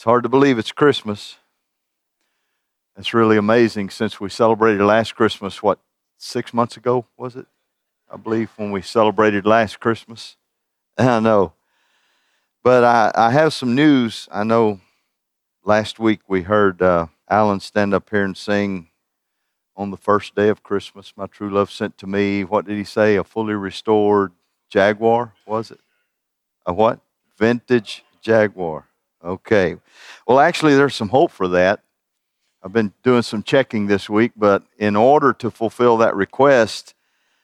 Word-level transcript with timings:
It's 0.00 0.04
hard 0.06 0.22
to 0.22 0.30
believe 0.30 0.58
it's 0.58 0.72
Christmas. 0.72 1.36
It's 2.96 3.12
really 3.12 3.36
amazing 3.36 3.90
since 3.90 4.18
we 4.18 4.30
celebrated 4.30 4.82
last 4.82 5.14
Christmas, 5.14 5.62
what, 5.62 5.78
six 6.16 6.54
months 6.54 6.78
ago, 6.78 7.04
was 7.18 7.36
it? 7.36 7.44
I 8.10 8.16
believe 8.16 8.48
when 8.56 8.70
we 8.70 8.80
celebrated 8.80 9.44
last 9.44 9.78
Christmas. 9.78 10.38
I 10.98 11.20
know. 11.20 11.52
But 12.62 12.82
I, 12.82 13.12
I 13.14 13.30
have 13.32 13.52
some 13.52 13.74
news. 13.74 14.26
I 14.32 14.42
know 14.42 14.80
last 15.66 15.98
week 15.98 16.20
we 16.26 16.44
heard 16.44 16.80
uh, 16.80 17.08
Alan 17.28 17.60
stand 17.60 17.92
up 17.92 18.08
here 18.08 18.24
and 18.24 18.34
sing 18.34 18.88
on 19.76 19.90
the 19.90 19.98
first 19.98 20.34
day 20.34 20.48
of 20.48 20.62
Christmas, 20.62 21.12
My 21.14 21.26
True 21.26 21.50
Love 21.50 21.70
Sent 21.70 21.98
to 21.98 22.06
Me. 22.06 22.42
What 22.42 22.64
did 22.64 22.78
he 22.78 22.84
say? 22.84 23.16
A 23.16 23.22
fully 23.22 23.52
restored 23.52 24.32
Jaguar, 24.70 25.34
was 25.44 25.70
it? 25.70 25.80
A 26.64 26.72
what? 26.72 27.00
Vintage 27.36 28.02
Jaguar. 28.22 28.86
Okay. 29.24 29.76
Well, 30.26 30.40
actually, 30.40 30.74
there's 30.74 30.94
some 30.94 31.10
hope 31.10 31.30
for 31.30 31.48
that. 31.48 31.80
I've 32.62 32.72
been 32.72 32.92
doing 33.02 33.22
some 33.22 33.42
checking 33.42 33.86
this 33.86 34.08
week, 34.08 34.32
but 34.36 34.62
in 34.78 34.96
order 34.96 35.32
to 35.34 35.50
fulfill 35.50 35.96
that 35.98 36.14
request, 36.14 36.94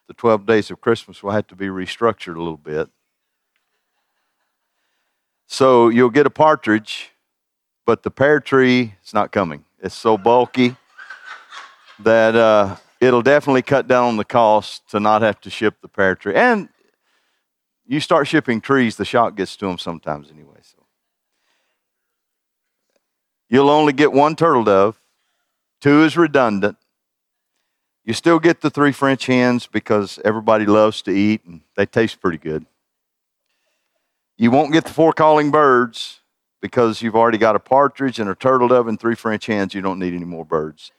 the 0.08 0.14
12 0.14 0.46
days 0.46 0.70
of 0.70 0.80
Christmas 0.80 1.22
will 1.22 1.32
have 1.32 1.46
to 1.48 1.56
be 1.56 1.66
restructured 1.66 2.36
a 2.36 2.38
little 2.38 2.56
bit. 2.56 2.88
So 5.46 5.88
you'll 5.88 6.10
get 6.10 6.26
a 6.26 6.30
partridge, 6.30 7.10
but 7.84 8.02
the 8.02 8.10
pear 8.10 8.40
tree 8.40 8.94
is 9.04 9.14
not 9.14 9.32
coming. 9.32 9.64
It's 9.82 9.94
so 9.94 10.18
bulky 10.18 10.76
that 12.00 12.34
uh, 12.34 12.76
it'll 13.00 13.22
definitely 13.22 13.62
cut 13.62 13.86
down 13.88 14.08
on 14.08 14.16
the 14.16 14.24
cost 14.24 14.88
to 14.90 15.00
not 15.00 15.22
have 15.22 15.40
to 15.42 15.50
ship 15.50 15.76
the 15.80 15.88
pear 15.88 16.14
tree. 16.14 16.34
And 16.34 16.68
you 17.86 18.00
start 18.00 18.26
shipping 18.26 18.60
trees, 18.60 18.96
the 18.96 19.04
shock 19.04 19.36
gets 19.36 19.56
to 19.56 19.66
them 19.66 19.78
sometimes 19.78 20.30
anyway. 20.30 20.55
You'll 23.48 23.70
only 23.70 23.92
get 23.92 24.12
one 24.12 24.36
turtle 24.36 24.64
dove. 24.64 25.00
Two 25.80 26.02
is 26.02 26.16
redundant. 26.16 26.76
You 28.04 28.12
still 28.12 28.38
get 28.38 28.60
the 28.60 28.70
three 28.70 28.92
French 28.92 29.26
hens 29.26 29.66
because 29.66 30.18
everybody 30.24 30.64
loves 30.64 31.02
to 31.02 31.10
eat 31.10 31.44
and 31.44 31.60
they 31.76 31.86
taste 31.86 32.20
pretty 32.20 32.38
good. 32.38 32.64
You 34.36 34.50
won't 34.50 34.72
get 34.72 34.84
the 34.84 34.92
four 34.92 35.12
calling 35.12 35.50
birds 35.50 36.20
because 36.60 37.02
you've 37.02 37.16
already 37.16 37.38
got 37.38 37.56
a 37.56 37.58
partridge 37.58 38.18
and 38.18 38.28
a 38.30 38.34
turtle 38.34 38.68
dove 38.68 38.86
and 38.86 38.98
three 38.98 39.14
French 39.14 39.46
hens. 39.46 39.74
You 39.74 39.80
don't 39.80 39.98
need 39.98 40.14
any 40.14 40.24
more 40.24 40.44
birds. 40.44 40.92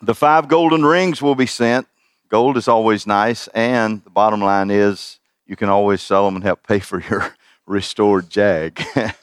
The 0.00 0.14
five 0.14 0.48
golden 0.48 0.84
rings 0.84 1.22
will 1.22 1.34
be 1.34 1.46
sent. 1.46 1.86
Gold 2.28 2.56
is 2.56 2.66
always 2.66 3.06
nice, 3.06 3.46
and 3.48 4.02
the 4.04 4.10
bottom 4.10 4.40
line 4.40 4.70
is 4.70 5.20
you 5.46 5.54
can 5.54 5.68
always 5.68 6.00
sell 6.00 6.24
them 6.24 6.36
and 6.36 6.44
help 6.44 6.66
pay 6.66 6.78
for 6.78 7.00
your 7.00 7.34
restored 7.66 8.30
jag. 8.30 8.82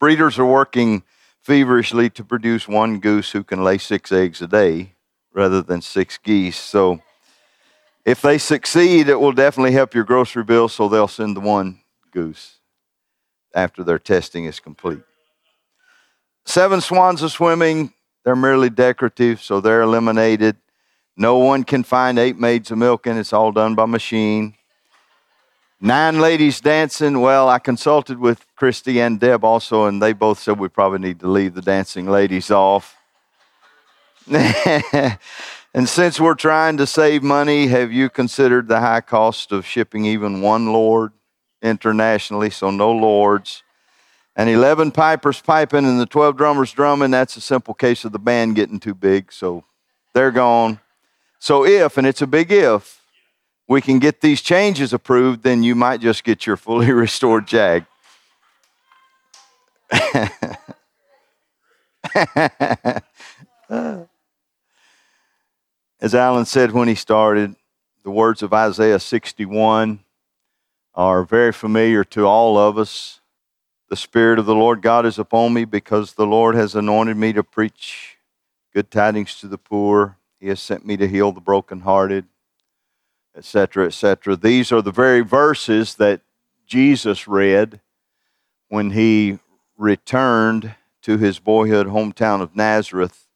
Breeders 0.00 0.38
are 0.38 0.46
working 0.46 1.02
feverishly 1.40 2.10
to 2.10 2.24
produce 2.24 2.68
one 2.68 3.00
goose 3.00 3.32
who 3.32 3.42
can 3.42 3.64
lay 3.64 3.78
six 3.78 4.12
eggs 4.12 4.40
a 4.42 4.46
day 4.46 4.94
rather 5.32 5.62
than 5.62 5.82
six 5.82 6.18
geese. 6.18 6.58
So 6.58 7.00
if 8.04 8.22
they 8.22 8.38
succeed, 8.38 9.08
it 9.08 9.20
will 9.20 9.32
definitely 9.32 9.72
help 9.72 9.94
your 9.94 10.04
grocery 10.04 10.44
bill, 10.44 10.68
so 10.68 10.88
they'll 10.88 11.08
send 11.08 11.36
the 11.36 11.40
one 11.40 11.80
goose 12.12 12.58
after 13.54 13.82
their 13.82 13.98
testing 13.98 14.44
is 14.44 14.60
complete. 14.60 15.00
Seven 16.44 16.80
swans 16.80 17.22
are 17.22 17.28
swimming. 17.28 17.92
They're 18.24 18.36
merely 18.36 18.70
decorative, 18.70 19.42
so 19.42 19.60
they're 19.60 19.82
eliminated. 19.82 20.56
No 21.16 21.38
one 21.38 21.64
can 21.64 21.82
find 21.82 22.18
eight 22.18 22.38
maids 22.38 22.70
of 22.70 22.78
milking. 22.78 23.16
It's 23.16 23.32
all 23.32 23.52
done 23.52 23.74
by 23.74 23.86
machine. 23.86 24.54
Nine 25.80 26.20
ladies 26.20 26.60
dancing. 26.60 27.20
Well, 27.20 27.48
I 27.48 27.58
consulted 27.58 28.18
with 28.18 28.44
Christy 28.56 29.00
and 29.00 29.20
Deb 29.20 29.44
also, 29.44 29.84
and 29.84 30.02
they 30.02 30.12
both 30.12 30.38
said 30.38 30.58
we 30.58 30.68
probably 30.68 30.98
need 30.98 31.20
to 31.20 31.28
leave 31.28 31.54
the 31.54 31.62
dancing 31.62 32.08
ladies 32.08 32.50
off. 32.50 32.96
And 35.74 35.88
since 35.88 36.18
we're 36.18 36.34
trying 36.34 36.78
to 36.78 36.86
save 36.86 37.22
money, 37.22 37.66
have 37.66 37.92
you 37.92 38.08
considered 38.08 38.68
the 38.68 38.80
high 38.80 39.02
cost 39.02 39.52
of 39.52 39.66
shipping 39.66 40.06
even 40.06 40.40
one 40.40 40.72
Lord 40.72 41.12
internationally? 41.62 42.50
So 42.50 42.70
no 42.70 42.90
Lords. 42.90 43.62
And 44.34 44.48
11 44.48 44.92
pipers 44.92 45.40
piping 45.40 45.84
and 45.84 46.00
the 46.00 46.06
12 46.06 46.36
drummers 46.36 46.72
drumming. 46.72 47.10
That's 47.10 47.36
a 47.36 47.40
simple 47.40 47.74
case 47.74 48.04
of 48.04 48.12
the 48.12 48.18
band 48.18 48.56
getting 48.56 48.80
too 48.80 48.94
big. 48.94 49.30
So 49.30 49.64
they're 50.14 50.30
gone. 50.30 50.80
So 51.38 51.66
if, 51.66 51.98
and 51.98 52.06
it's 52.06 52.22
a 52.22 52.26
big 52.26 52.50
if, 52.50 52.97
we 53.68 53.82
can 53.82 53.98
get 53.98 54.22
these 54.22 54.40
changes 54.40 54.94
approved, 54.94 55.42
then 55.42 55.62
you 55.62 55.74
might 55.74 56.00
just 56.00 56.24
get 56.24 56.46
your 56.46 56.56
fully 56.56 56.90
restored 56.92 57.46
Jag. 57.46 57.84
As 66.00 66.14
Alan 66.14 66.46
said 66.46 66.72
when 66.72 66.88
he 66.88 66.94
started, 66.94 67.56
the 68.04 68.10
words 68.10 68.42
of 68.42 68.54
Isaiah 68.54 68.98
61 68.98 70.00
are 70.94 71.24
very 71.24 71.52
familiar 71.52 72.04
to 72.04 72.26
all 72.26 72.56
of 72.56 72.78
us. 72.78 73.20
The 73.90 73.96
Spirit 73.96 74.38
of 74.38 74.46
the 74.46 74.54
Lord 74.54 74.80
God 74.80 75.04
is 75.04 75.18
upon 75.18 75.52
me 75.52 75.64
because 75.64 76.14
the 76.14 76.26
Lord 76.26 76.54
has 76.54 76.74
anointed 76.74 77.16
me 77.16 77.32
to 77.34 77.42
preach 77.42 78.16
good 78.72 78.90
tidings 78.90 79.38
to 79.40 79.48
the 79.48 79.58
poor. 79.58 80.16
He 80.40 80.48
has 80.48 80.60
sent 80.60 80.86
me 80.86 80.96
to 80.96 81.08
heal 81.08 81.32
the 81.32 81.40
brokenhearted, 81.40 82.26
etc., 83.38 83.86
etc. 83.86 84.36
These 84.36 84.72
are 84.72 84.82
the 84.82 84.92
very 84.92 85.20
verses 85.20 85.94
that 85.94 86.20
Jesus 86.66 87.26
read 87.26 87.80
when 88.68 88.90
he 88.90 89.38
returned 89.76 90.74
to 91.02 91.16
his 91.16 91.38
boyhood 91.38 91.86
hometown 91.86 92.42
of 92.42 92.54
Nazareth 92.54 93.28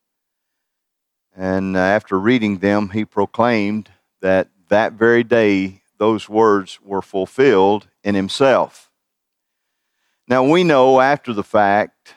and 1.34 1.76
after 1.76 2.18
reading 2.18 2.58
them, 2.58 2.90
he 2.90 3.04
proclaimed 3.04 3.90
that 4.20 4.48
that 4.68 4.92
very 4.92 5.24
day 5.24 5.82
those 5.98 6.28
words 6.28 6.80
were 6.82 7.02
fulfilled 7.02 7.88
in 8.04 8.14
himself. 8.14 8.90
Now 10.28 10.44
we 10.44 10.64
know 10.64 11.00
after 11.00 11.32
the 11.32 11.42
fact 11.42 12.14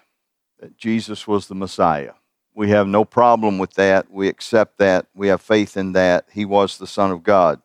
that 0.59 0.77
Jesus 0.77 1.27
was 1.27 1.47
the 1.47 1.55
Messiah. 1.55 2.13
We 2.53 2.69
have 2.69 2.87
no 2.87 3.03
problem 3.03 3.57
with 3.57 3.73
that. 3.73 4.09
We 4.09 4.27
accept 4.27 4.77
that. 4.77 5.07
We 5.13 5.27
have 5.27 5.41
faith 5.41 5.75
in 5.75 5.91
that. 5.93 6.27
He 6.31 6.45
was 6.45 6.77
the 6.77 6.87
Son 6.87 7.11
of 7.11 7.23
God. 7.23 7.61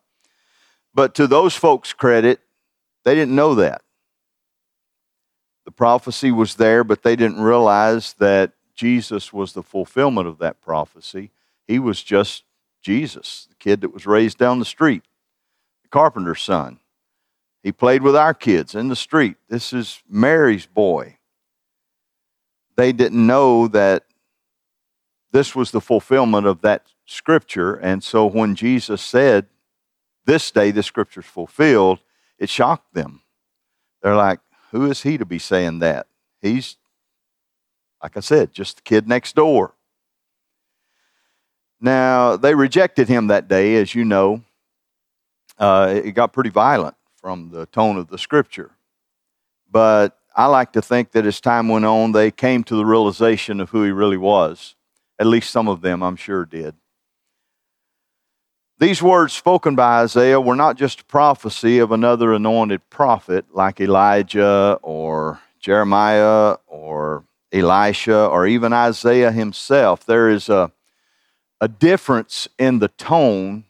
But 0.94 1.14
to 1.16 1.26
those 1.26 1.54
folks' 1.54 1.92
credit, 1.92 2.40
they 3.04 3.14
didn't 3.14 3.34
know 3.34 3.54
that. 3.54 3.82
The 5.64 5.70
prophecy 5.70 6.30
was 6.32 6.56
there, 6.56 6.82
but 6.82 7.02
they 7.02 7.16
didn't 7.16 7.40
realize 7.40 8.14
that 8.14 8.52
Jesus 8.74 9.32
was 9.32 9.52
the 9.52 9.62
fulfillment 9.62 10.26
of 10.26 10.38
that 10.38 10.60
prophecy. 10.60 11.30
He 11.66 11.78
was 11.78 12.02
just 12.02 12.44
Jesus, 12.82 13.46
the 13.48 13.54
kid 13.56 13.82
that 13.82 13.92
was 13.92 14.06
raised 14.06 14.38
down 14.38 14.58
the 14.58 14.64
street, 14.64 15.02
the 15.82 15.88
carpenter's 15.88 16.42
son. 16.42 16.80
He 17.62 17.72
played 17.72 18.02
with 18.02 18.16
our 18.16 18.32
kids 18.32 18.74
in 18.74 18.88
the 18.88 18.96
street. 18.96 19.36
This 19.48 19.72
is 19.72 20.02
Mary's 20.08 20.66
boy. 20.66 21.18
They 22.76 22.92
didn't 22.92 23.26
know 23.26 23.68
that 23.68 24.04
this 25.32 25.54
was 25.54 25.70
the 25.70 25.80
fulfillment 25.80 26.46
of 26.46 26.62
that 26.62 26.86
scripture. 27.04 27.74
And 27.74 28.02
so 28.02 28.24
when 28.24 28.54
Jesus 28.54 29.02
said, 29.02 29.46
This 30.24 30.50
day 30.50 30.70
the 30.70 30.82
scripture's 30.82 31.26
fulfilled, 31.26 32.00
it 32.38 32.48
shocked 32.48 32.94
them. 32.94 33.22
They're 34.02 34.16
like, 34.16 34.40
Who 34.70 34.90
is 34.90 35.02
he 35.02 35.18
to 35.18 35.24
be 35.24 35.38
saying 35.38 35.80
that? 35.80 36.06
He's, 36.40 36.76
like 38.02 38.16
I 38.16 38.20
said, 38.20 38.52
just 38.52 38.76
the 38.76 38.82
kid 38.82 39.08
next 39.08 39.36
door. 39.36 39.74
Now, 41.80 42.36
they 42.36 42.54
rejected 42.54 43.08
him 43.08 43.28
that 43.28 43.48
day, 43.48 43.76
as 43.76 43.94
you 43.94 44.04
know. 44.04 44.42
Uh, 45.58 46.00
it 46.04 46.12
got 46.12 46.32
pretty 46.32 46.50
violent 46.50 46.96
from 47.16 47.50
the 47.50 47.66
tone 47.66 47.96
of 47.96 48.08
the 48.08 48.18
scripture. 48.18 48.70
But 49.70 50.18
I 50.34 50.46
like 50.46 50.72
to 50.72 50.82
think 50.82 51.12
that 51.12 51.26
as 51.26 51.40
time 51.40 51.68
went 51.68 51.84
on, 51.84 52.12
they 52.12 52.30
came 52.30 52.64
to 52.64 52.76
the 52.76 52.84
realization 52.84 53.60
of 53.60 53.70
who 53.70 53.84
he 53.84 53.90
really 53.90 54.16
was. 54.16 54.74
At 55.18 55.26
least 55.26 55.50
some 55.50 55.68
of 55.68 55.82
them, 55.82 56.02
I'm 56.02 56.16
sure, 56.16 56.44
did. 56.44 56.74
These 58.80 59.02
words 59.02 59.34
spoken 59.34 59.74
by 59.76 60.00
Isaiah 60.00 60.40
were 60.40 60.56
not 60.56 60.76
just 60.76 61.02
a 61.02 61.04
prophecy 61.04 61.80
of 61.80 61.92
another 61.92 62.32
anointed 62.32 62.88
prophet 62.88 63.44
like 63.52 63.78
Elijah 63.78 64.78
or 64.80 65.38
Jeremiah 65.58 66.56
or 66.66 67.24
Elisha 67.52 68.26
or 68.26 68.46
even 68.46 68.72
Isaiah 68.72 69.32
himself. 69.32 70.06
There 70.06 70.30
is 70.30 70.48
a 70.48 70.72
a 71.60 71.68
difference 71.68 72.48
in 72.58 72.78
the 72.78 72.88
tone 72.88 73.64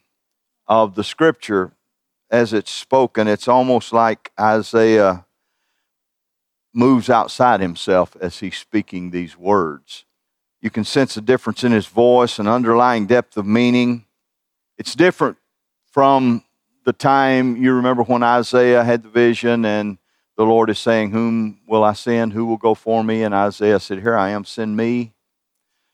of 0.68 0.94
the 0.94 1.02
scripture 1.02 1.72
as 2.30 2.52
it's 2.52 2.70
spoken. 2.70 3.26
It's 3.26 3.48
almost 3.48 3.92
like 3.92 4.30
Isaiah 4.38 5.26
moves 6.72 7.10
outside 7.10 7.60
himself 7.60 8.16
as 8.20 8.38
he's 8.38 8.56
speaking 8.56 9.10
these 9.10 9.36
words. 9.36 10.04
You 10.62 10.70
can 10.70 10.84
sense 10.84 11.16
a 11.16 11.20
difference 11.20 11.64
in 11.64 11.72
his 11.72 11.88
voice, 11.88 12.38
an 12.38 12.46
underlying 12.46 13.06
depth 13.06 13.36
of 13.36 13.44
meaning. 13.44 14.04
It's 14.80 14.94
different 14.94 15.36
from 15.92 16.42
the 16.86 16.94
time 16.94 17.62
you 17.62 17.74
remember 17.74 18.02
when 18.02 18.22
Isaiah 18.22 18.82
had 18.82 19.02
the 19.02 19.10
vision 19.10 19.66
and 19.66 19.98
the 20.38 20.46
Lord 20.46 20.70
is 20.70 20.78
saying, 20.78 21.10
Whom 21.10 21.60
will 21.66 21.84
I 21.84 21.92
send? 21.92 22.32
Who 22.32 22.46
will 22.46 22.56
go 22.56 22.74
for 22.74 23.04
me? 23.04 23.22
And 23.22 23.34
Isaiah 23.34 23.78
said, 23.78 24.00
Here 24.00 24.16
I 24.16 24.30
am, 24.30 24.46
send 24.46 24.78
me. 24.78 25.12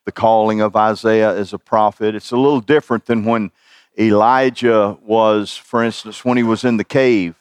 The 0.04 0.12
calling 0.12 0.60
of 0.60 0.76
Isaiah 0.76 1.36
as 1.36 1.52
a 1.52 1.58
prophet. 1.58 2.14
It's 2.14 2.30
a 2.30 2.36
little 2.36 2.60
different 2.60 3.06
than 3.06 3.24
when 3.24 3.50
Elijah 3.98 4.96
was, 5.02 5.56
for 5.56 5.82
instance, 5.82 6.24
when 6.24 6.36
he 6.36 6.44
was 6.44 6.62
in 6.62 6.76
the 6.76 6.84
cave, 6.84 7.34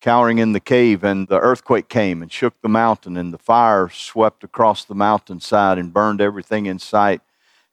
cowering 0.00 0.38
in 0.38 0.52
the 0.52 0.60
cave, 0.60 1.02
and 1.02 1.26
the 1.26 1.40
earthquake 1.40 1.88
came 1.88 2.22
and 2.22 2.30
shook 2.30 2.62
the 2.62 2.68
mountain, 2.68 3.16
and 3.16 3.34
the 3.34 3.38
fire 3.38 3.88
swept 3.88 4.44
across 4.44 4.84
the 4.84 4.94
mountainside 4.94 5.78
and 5.78 5.92
burned 5.92 6.20
everything 6.20 6.66
in 6.66 6.78
sight. 6.78 7.22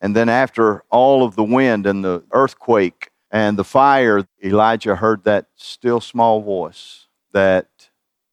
And 0.03 0.13
then, 0.13 0.27
after 0.27 0.83
all 0.91 1.23
of 1.23 1.37
the 1.37 1.45
wind 1.45 1.87
and 1.87 2.03
the 2.03 2.25
earthquake 2.33 3.09
and 3.31 3.57
the 3.57 3.63
fire, 3.63 4.27
Elijah 4.43 4.97
heard 4.97 5.23
that 5.23 5.45
still 5.55 6.01
small 6.01 6.41
voice 6.41 7.07
that 7.31 7.89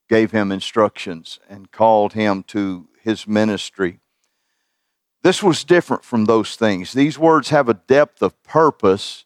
gave 0.09 0.33
him 0.33 0.51
instructions 0.51 1.39
and 1.49 1.71
called 1.71 2.15
him 2.15 2.43
to 2.49 2.89
his 3.01 3.29
ministry. 3.29 4.01
This 5.23 5.45
was 5.45 5.63
different 5.63 6.03
from 6.03 6.25
those 6.25 6.57
things. 6.57 6.93
These 6.93 7.21
words 7.21 7.51
have 7.51 7.69
a 7.69 7.75
depth 7.75 8.21
of 8.21 8.43
purpose 8.43 9.25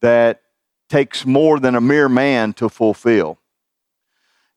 that 0.00 0.40
takes 0.88 1.26
more 1.26 1.60
than 1.60 1.74
a 1.74 1.80
mere 1.80 2.08
man 2.08 2.54
to 2.54 2.70
fulfill. 2.70 3.38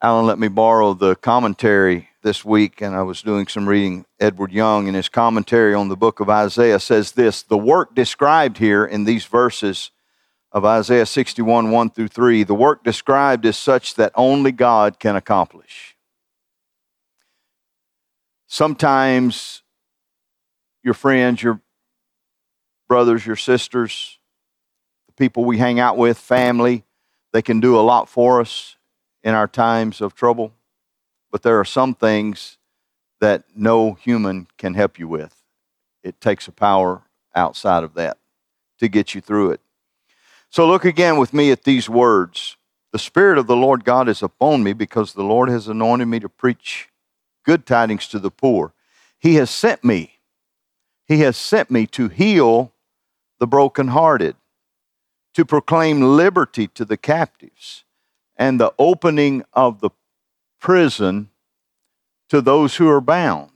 Alan 0.04 0.26
let 0.26 0.38
me 0.38 0.50
borrow 0.50 0.94
the 0.94 1.16
commentary 1.16 2.10
this 2.24 2.44
week, 2.44 2.82
and 2.82 2.94
I 2.94 3.04
was 3.04 3.22
doing 3.22 3.48
some 3.48 3.70
reading. 3.70 4.06
Edward 4.20 4.52
Young, 4.52 4.88
in 4.88 4.96
his 4.96 5.08
commentary 5.08 5.74
on 5.74 5.88
the 5.88 5.96
book 5.96 6.20
of 6.20 6.30
Isaiah, 6.30 6.82
says 6.82 7.14
this 7.14 7.42
The 7.42 7.58
work 7.58 7.96
described 7.96 8.58
here 8.58 8.84
in 8.84 9.06
these 9.06 9.24
verses 9.24 9.92
of 10.52 10.66
Isaiah 10.66 11.06
61 11.06 11.72
1 11.72 11.90
through 11.92 12.10
3, 12.10 12.44
the 12.44 12.54
work 12.54 12.84
described 12.84 13.46
is 13.46 13.56
such 13.56 13.96
that 13.96 14.12
only 14.16 14.52
God 14.52 15.00
can 15.00 15.16
accomplish. 15.16 15.96
Sometimes 18.48 19.64
your 20.84 20.96
friends, 20.96 21.42
your 21.42 21.62
brothers, 22.90 23.26
your 23.26 23.38
sisters, 23.38 24.20
the 25.08 25.14
people 25.14 25.46
we 25.46 25.60
hang 25.60 25.80
out 25.80 25.98
with, 25.98 26.18
family, 26.18 26.84
they 27.32 27.42
can 27.42 27.62
do 27.62 27.80
a 27.80 27.82
lot 27.82 28.10
for 28.10 28.42
us 28.42 28.76
in 29.24 29.34
our 29.34 29.48
times 29.48 30.02
of 30.02 30.14
trouble. 30.14 30.54
But 31.32 31.42
there 31.44 31.60
are 31.60 31.66
some 31.66 31.96
things 31.96 32.58
that 33.22 33.44
no 33.56 33.94
human 33.94 34.48
can 34.58 34.74
help 34.74 35.00
you 35.00 35.08
with. 35.08 35.42
It 36.04 36.20
takes 36.20 36.48
a 36.48 36.52
power 36.52 37.04
outside 37.36 37.84
of 37.84 37.94
that 37.94 38.18
to 38.80 38.88
get 38.88 39.16
you 39.16 39.22
through 39.22 39.52
it. 39.52 39.62
So 40.50 40.68
look 40.68 40.86
again 40.86 41.18
with 41.18 41.34
me 41.34 41.52
at 41.52 41.64
these 41.64 41.90
words. 41.90 42.58
The 42.92 43.00
Spirit 43.00 43.40
of 43.40 43.48
the 43.48 43.56
Lord 43.56 43.86
God 43.86 44.08
is 44.08 44.22
upon 44.22 44.62
me 44.62 44.74
because 44.74 45.14
the 45.14 45.24
Lord 45.24 45.50
has 45.50 45.68
anointed 45.68 46.08
me 46.08 46.20
to 46.20 46.30
preach 46.30 46.90
good 47.44 47.66
tidings 47.66 48.08
to 48.10 48.20
the 48.20 48.30
poor. 48.30 48.74
He 49.18 49.36
has 49.36 49.50
sent 49.50 49.84
me. 49.84 50.20
He 51.08 51.22
has 51.22 51.38
sent 51.38 51.72
me 51.72 51.88
to 51.88 52.08
heal 52.10 52.72
the 53.40 53.48
brokenhearted, 53.48 54.36
to 55.34 55.46
proclaim 55.46 56.16
liberty 56.16 56.68
to 56.68 56.86
the 56.86 56.98
captives 56.98 57.84
and 58.36 58.60
the 58.60 58.74
opening 58.80 59.44
of 59.54 59.80
the 59.80 59.90
prison 60.60 61.30
to 62.30 62.42
those 62.42 62.76
who 62.76 62.90
are 62.90 63.02
bound. 63.02 63.52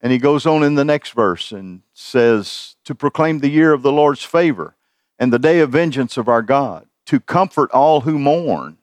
And 0.00 0.12
he 0.12 0.18
goes 0.18 0.44
on 0.46 0.62
in 0.62 0.74
the 0.74 0.84
next 0.84 1.12
verse 1.12 1.50
and 1.50 1.82
says, 1.94 2.76
To 2.84 2.94
proclaim 2.94 3.38
the 3.38 3.48
year 3.48 3.72
of 3.72 3.82
the 3.82 3.92
Lord's 3.92 4.22
favor 4.22 4.76
and 5.18 5.32
the 5.32 5.38
day 5.38 5.60
of 5.60 5.70
vengeance 5.70 6.16
of 6.16 6.28
our 6.28 6.42
God, 6.42 6.86
to 7.06 7.20
comfort 7.20 7.70
all 7.70 8.02
who 8.02 8.18
mourn. 8.18 8.78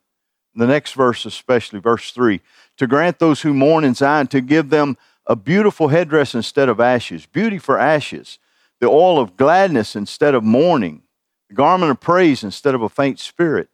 The 0.55 0.67
next 0.67 0.93
verse, 0.93 1.25
especially, 1.25 1.79
verse 1.79 2.11
3 2.11 2.41
to 2.77 2.87
grant 2.87 3.19
those 3.19 3.41
who 3.41 3.53
mourn 3.53 3.83
in 3.83 3.93
Zion, 3.93 4.25
to 4.27 4.41
give 4.41 4.71
them 4.71 4.97
a 5.27 5.35
beautiful 5.35 5.89
headdress 5.89 6.33
instead 6.33 6.67
of 6.67 6.79
ashes, 6.79 7.27
beauty 7.27 7.59
for 7.59 7.77
ashes, 7.77 8.39
the 8.79 8.87
oil 8.87 9.19
of 9.19 9.37
gladness 9.37 9.95
instead 9.95 10.33
of 10.33 10.43
mourning 10.43 11.03
the 11.51 11.55
garment 11.55 11.91
of 11.91 11.99
praise 11.99 12.45
instead 12.45 12.73
of 12.73 12.81
a 12.81 12.87
faint 12.87 13.19
spirit. 13.19 13.69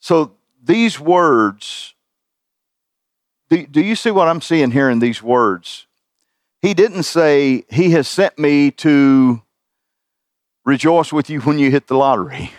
So 0.00 0.32
these 0.62 1.00
words, 1.00 1.94
do, 3.48 3.80
you 3.80 3.96
see 3.96 4.10
what 4.10 4.28
I'm 4.28 4.40
seeing 4.40 4.70
here 4.70 4.90
in 4.90 4.98
these 4.98 5.22
words? 5.22 5.86
He 6.60 6.74
didn't 6.74 7.04
say, 7.04 7.64
He 7.70 7.90
has 7.90 8.06
sent 8.08 8.38
me 8.38 8.70
to 8.72 9.42
rejoice 10.64 11.12
with 11.12 11.30
you 11.30 11.40
when 11.40 11.58
you 11.58 11.70
hit 11.70 11.86
the 11.86 11.96
lottery. 11.96 12.52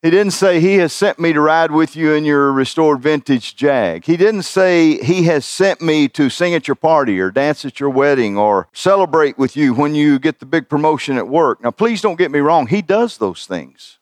He 0.00 0.10
didn't 0.10 0.32
say, 0.32 0.58
He 0.58 0.76
has 0.76 0.92
sent 0.92 1.18
me 1.18 1.32
to 1.32 1.40
ride 1.40 1.70
with 1.70 1.94
you 1.94 2.12
in 2.12 2.24
your 2.24 2.50
restored 2.50 3.00
vintage 3.00 3.54
Jag. 3.54 4.04
He 4.04 4.16
didn't 4.16 4.42
say, 4.42 5.02
He 5.02 5.24
has 5.24 5.44
sent 5.44 5.80
me 5.80 6.08
to 6.08 6.30
sing 6.30 6.54
at 6.54 6.66
your 6.66 6.74
party 6.74 7.20
or 7.20 7.30
dance 7.30 7.64
at 7.64 7.78
your 7.78 7.90
wedding 7.90 8.36
or 8.38 8.68
celebrate 8.72 9.38
with 9.38 9.56
you 9.56 9.74
when 9.74 9.94
you 9.94 10.18
get 10.18 10.40
the 10.40 10.46
big 10.46 10.68
promotion 10.68 11.18
at 11.18 11.28
work. 11.28 11.62
Now, 11.62 11.70
please 11.70 12.00
don't 12.00 12.18
get 12.18 12.30
me 12.30 12.40
wrong. 12.40 12.66
He 12.66 12.82
does 12.82 13.18
those 13.18 13.46
things. 13.46 13.98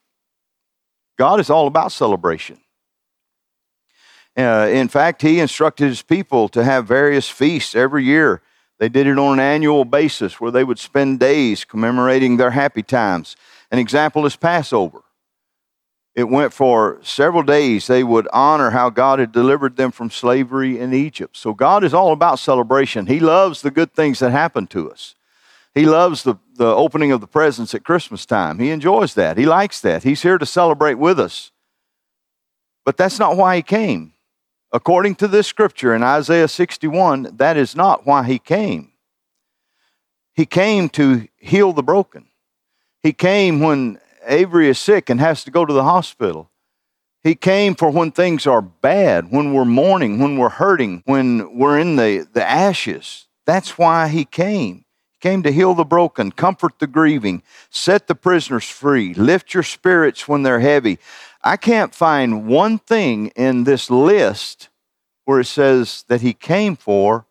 God 1.21 1.39
is 1.39 1.51
all 1.51 1.67
about 1.67 1.93
celebration. 1.93 2.59
Uh, 4.35 4.71
in 4.73 4.89
fact, 4.89 5.21
He 5.21 5.39
instructed 5.39 5.89
His 5.89 6.01
people 6.01 6.49
to 6.49 6.65
have 6.65 6.87
various 6.87 7.29
feasts 7.29 7.75
every 7.75 8.05
year. 8.05 8.41
They 8.79 8.89
did 8.89 9.07
it 9.07 9.19
on 9.19 9.35
an 9.35 9.41
annual 9.41 9.85
basis 9.85 10.41
where 10.41 10.51
they 10.51 10.65
would 10.65 10.79
spend 10.79 11.21
days 11.21 11.67
commemorating 11.67 12.39
their 12.39 12.53
happy 12.53 12.83
times. 12.83 13.37
An 13.71 13.79
example 13.79 14.25
is 14.25 14.35
Passover 14.35 15.03
it 16.15 16.29
went 16.29 16.55
for 16.55 16.99
several 17.03 17.43
days. 17.43 17.87
They 17.87 18.03
would 18.03 18.27
honor 18.33 18.71
how 18.71 18.89
God 18.89 19.19
had 19.19 19.31
delivered 19.31 19.77
them 19.77 19.91
from 19.91 20.11
slavery 20.11 20.79
in 20.79 20.95
Egypt. 20.95 21.37
So 21.37 21.53
God 21.53 21.85
is 21.85 21.93
all 21.93 22.13
about 22.13 22.39
celebration. 22.39 23.07
He 23.07 23.21
loves 23.21 23.63
the 23.63 23.71
good 23.71 23.93
things 23.93 24.21
that 24.21 24.31
happen 24.31 24.67
to 24.69 24.91
us. 24.91 25.15
He 25.75 25.87
loves 25.87 26.25
the, 26.25 26.35
the 26.55 26.67
opening 26.67 27.13
of 27.13 27.21
the 27.21 27.27
presents 27.27 27.75
at 27.75 27.85
Christmas 27.85 28.27
time. 28.27 28.59
He 28.59 28.71
enjoys 28.71 29.15
that. 29.15 29.39
He 29.39 29.47
likes 29.47 29.81
that. 29.83 30.03
He's 30.03 30.23
here 30.23 30.39
to 30.39 30.47
celebrate 30.47 30.95
with 30.95 31.21
us. 31.21 31.53
But 32.85 32.97
that's 32.97 33.19
not 33.19 33.37
why 33.37 33.57
he 33.57 33.63
came. 33.63 34.15
According 34.73 35.17
to 35.17 35.29
this 35.29 35.47
scripture 35.47 35.95
in 35.95 36.03
Isaiah 36.03 36.49
61, 36.49 37.37
that 37.37 37.57
is 37.57 37.77
not 37.77 38.07
why 38.07 38.25
he 38.25 38.39
came. 38.39 38.93
He 40.33 40.47
came 40.47 40.89
to 40.91 41.29
heal 41.37 41.73
the 41.73 41.83
broken. 41.83 42.27
He 43.03 43.13
came 43.13 43.61
when 43.61 43.99
Avery 44.27 44.69
is 44.69 44.79
sick 44.79 45.11
and 45.11 45.21
has 45.21 45.45
to 45.45 45.51
go 45.51 45.65
to 45.65 45.73
the 45.73 45.85
hospital. 45.85 46.51
He 47.23 47.35
came 47.35 47.75
for 47.75 47.91
when 47.91 48.13
things 48.13 48.47
are 48.47 48.63
bad, 48.63 49.31
when 49.31 49.53
we're 49.53 49.65
mourning, 49.65 50.19
when 50.19 50.39
we're 50.39 50.49
hurting, 50.49 51.03
when 51.05 51.59
we're 51.59 51.79
in 51.79 51.97
the, 51.97 52.27
the 52.33 52.49
ashes. 52.49 53.27
That's 53.45 53.77
why 53.77 54.09
he 54.09 54.25
came. 54.25 54.85
Came 55.21 55.43
to 55.43 55.53
heal 55.53 55.75
the 55.75 55.85
broken, 55.85 56.33
comfort 56.33 56.79
the 56.79 56.87
grieving, 56.87 57.43
set 57.69 58.07
the 58.07 58.15
prisoners 58.15 58.65
free, 58.69 59.13
lift 59.15 59.53
your 59.53 59.63
spirits 59.63 60.27
when 60.27 60.43
they're 60.43 60.61
heavy. 60.61 60.99
I 61.43 61.57
can't 61.57 61.95
find 61.95 62.47
one 62.47 62.79
thing 62.79 63.29
in 63.37 63.65
this 63.65 63.91
list 63.91 64.71
where 65.27 65.41
it 65.41 65.47
says 65.47 66.05
that 66.09 66.23
he 66.23 66.33
came 66.33 66.75
for 66.75 67.27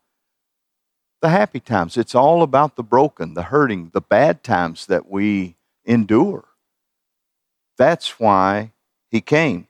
the 1.22 1.30
happy 1.30 1.60
times. 1.60 1.98
It's 1.98 2.16
all 2.16 2.44
about 2.44 2.76
the 2.76 2.84
broken, 2.84 3.34
the 3.34 3.44
hurting, 3.44 3.90
the 3.94 4.02
bad 4.02 4.44
times 4.44 4.86
that 4.86 5.10
we 5.10 5.56
endure. 5.84 6.46
That's 7.78 8.20
why 8.20 8.74
he 9.10 9.20
came. 9.22 9.69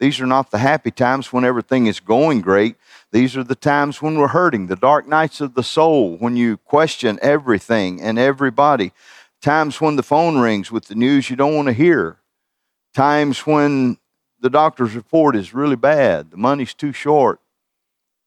These 0.00 0.20
are 0.20 0.26
not 0.26 0.50
the 0.50 0.58
happy 0.58 0.90
times 0.90 1.32
when 1.32 1.44
everything 1.44 1.86
is 1.86 2.00
going 2.00 2.40
great. 2.40 2.76
These 3.12 3.36
are 3.36 3.44
the 3.44 3.54
times 3.54 4.02
when 4.02 4.18
we're 4.18 4.28
hurting, 4.28 4.66
the 4.66 4.76
dark 4.76 5.06
nights 5.06 5.40
of 5.40 5.54
the 5.54 5.62
soul, 5.62 6.16
when 6.16 6.36
you 6.36 6.56
question 6.56 7.18
everything 7.22 8.00
and 8.00 8.18
everybody. 8.18 8.92
Times 9.40 9.80
when 9.80 9.96
the 9.96 10.02
phone 10.02 10.38
rings 10.38 10.72
with 10.72 10.86
the 10.86 10.94
news 10.94 11.30
you 11.30 11.36
don't 11.36 11.54
want 11.54 11.68
to 11.68 11.72
hear. 11.72 12.18
Times 12.92 13.40
when 13.46 13.98
the 14.40 14.50
doctor's 14.50 14.94
report 14.94 15.36
is 15.36 15.54
really 15.54 15.76
bad, 15.76 16.30
the 16.30 16.36
money's 16.36 16.74
too 16.74 16.92
short, 16.92 17.40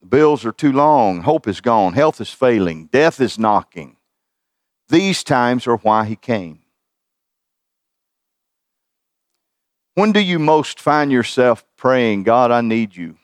the 0.01 0.07
bills 0.07 0.45
are 0.45 0.51
too 0.51 0.71
long, 0.71 1.21
hope 1.21 1.47
is 1.47 1.61
gone, 1.61 1.93
health 1.93 2.21
is 2.21 2.31
failing, 2.31 2.85
death 2.85 3.19
is 3.19 3.37
knocking. 3.37 3.97
These 4.89 5.23
times 5.23 5.67
are 5.67 5.77
why 5.77 6.05
he 6.05 6.15
came. 6.15 6.59
When 9.97 10.11
do 10.11 10.19
you 10.19 10.37
most 10.37 10.79
find 10.79 11.11
yourself 11.11 11.65
praying, 11.75 12.21
God, 12.21 12.51
I 12.51 12.61
need 12.61 12.95
you? 12.95 13.17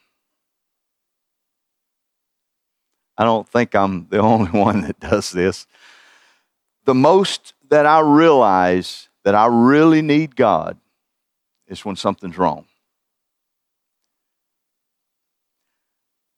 I 3.16 3.22
don't 3.22 3.48
think 3.48 3.76
I'm 3.76 4.08
the 4.08 4.18
only 4.32 4.50
one 4.50 4.80
that 4.80 4.98
does 4.98 5.30
this. 5.30 5.68
The 6.84 6.92
most 6.92 7.54
that 7.70 7.86
I 7.86 8.00
realize 8.00 9.08
that 9.22 9.36
I 9.36 9.46
really 9.46 10.02
need 10.02 10.34
God 10.34 10.76
is 11.68 11.84
when 11.84 11.94
something's 11.94 12.36
wrong. 12.36 12.66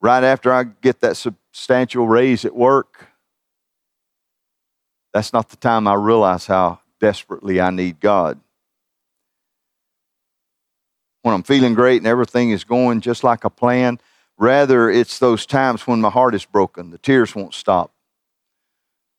Right 0.03 0.23
after 0.23 0.53
I 0.53 0.65
get 0.65 1.01
that 1.01 1.17
substantial 1.17 2.07
raise 2.07 2.45
at 2.45 2.55
work, 2.55 3.07
that's 5.15 5.33
not 5.33 5.49
the 5.49 5.57
time 5.57 5.89
I 5.89 5.95
realize 5.95 6.47
how 6.47 6.81
desperately 7.01 7.59
I 7.59 7.71
need 7.71 8.01
God. 8.01 8.39
When 11.27 11.35
I'm 11.35 11.43
feeling 11.43 11.75
great 11.75 11.97
and 11.97 12.07
everything 12.07 12.51
is 12.51 12.63
going 12.63 13.01
just 13.01 13.25
like 13.25 13.43
a 13.43 13.51
plan. 13.51 13.99
Rather, 14.39 14.89
it's 14.89 15.19
those 15.19 15.45
times 15.45 15.85
when 15.85 16.01
my 16.01 16.09
heart 16.09 16.37
is 16.37 16.45
broken, 16.45 16.91
the 16.91 16.99
tears 16.99 17.35
won't 17.35 17.53
stop. 17.53 17.91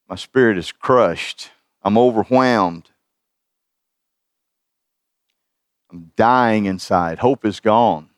My 0.07 0.15
spirit 0.15 0.57
is 0.57 0.71
crushed. 0.71 1.51
I'm 1.83 1.97
overwhelmed. 1.97 2.91
I'm 5.91 6.13
dying 6.15 6.65
inside. 6.65 7.19
Hope 7.19 7.43
is 7.43 7.59
gone. 7.59 8.09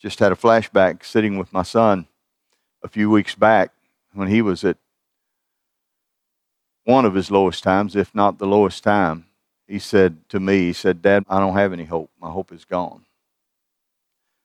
Just 0.00 0.20
had 0.20 0.32
a 0.32 0.36
flashback 0.36 1.04
sitting 1.04 1.36
with 1.36 1.52
my 1.52 1.64
son 1.64 2.06
a 2.82 2.88
few 2.88 3.10
weeks 3.10 3.34
back 3.34 3.72
when 4.14 4.28
he 4.28 4.40
was 4.40 4.64
at 4.64 4.78
one 6.88 7.04
of 7.04 7.14
his 7.14 7.30
lowest 7.30 7.62
times, 7.62 7.94
if 7.94 8.14
not 8.14 8.38
the 8.38 8.46
lowest 8.46 8.82
time. 8.82 9.26
He 9.66 9.78
said 9.78 10.26
to 10.30 10.40
me, 10.40 10.60
he 10.60 10.72
said, 10.72 11.02
Dad, 11.02 11.24
I 11.28 11.38
don't 11.38 11.52
have 11.52 11.74
any 11.74 11.84
hope. 11.84 12.10
My 12.18 12.30
hope 12.30 12.50
is 12.50 12.64
gone. 12.64 13.04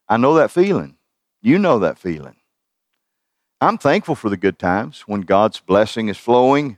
I 0.09 0.17
know 0.17 0.33
that 0.33 0.51
feeling. 0.51 0.97
You 1.41 1.57
know 1.57 1.79
that 1.79 1.97
feeling. 1.97 2.35
I'm 3.61 3.77
thankful 3.77 4.15
for 4.15 4.29
the 4.29 4.35
good 4.35 4.59
times 4.59 5.03
when 5.07 5.21
God's 5.21 5.61
blessing 5.61 6.09
is 6.09 6.17
flowing. 6.17 6.77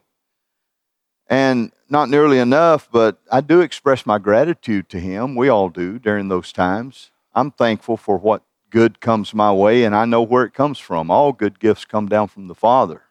And 1.28 1.72
not 1.90 2.12
nearly 2.12 2.38
enough, 2.38 2.88
but 2.92 3.18
I 3.32 3.42
do 3.42 3.62
express 3.62 4.06
my 4.06 4.20
gratitude 4.20 4.88
to 4.90 5.00
Him. 5.00 5.36
We 5.36 5.50
all 5.50 5.70
do 5.70 5.98
during 5.98 6.28
those 6.28 6.52
times. 6.52 7.10
I'm 7.34 7.50
thankful 7.50 7.98
for 7.98 8.20
what 8.20 8.44
good 8.70 9.00
comes 9.00 9.34
my 9.34 9.52
way, 9.52 9.84
and 9.84 9.96
I 9.96 10.06
know 10.06 10.22
where 10.22 10.44
it 10.44 10.54
comes 10.54 10.78
from. 10.78 11.10
All 11.10 11.34
good 11.34 11.60
gifts 11.60 11.86
come 11.86 12.08
down 12.08 12.28
from 12.28 12.50
the 12.50 12.56
Father. 12.56 13.05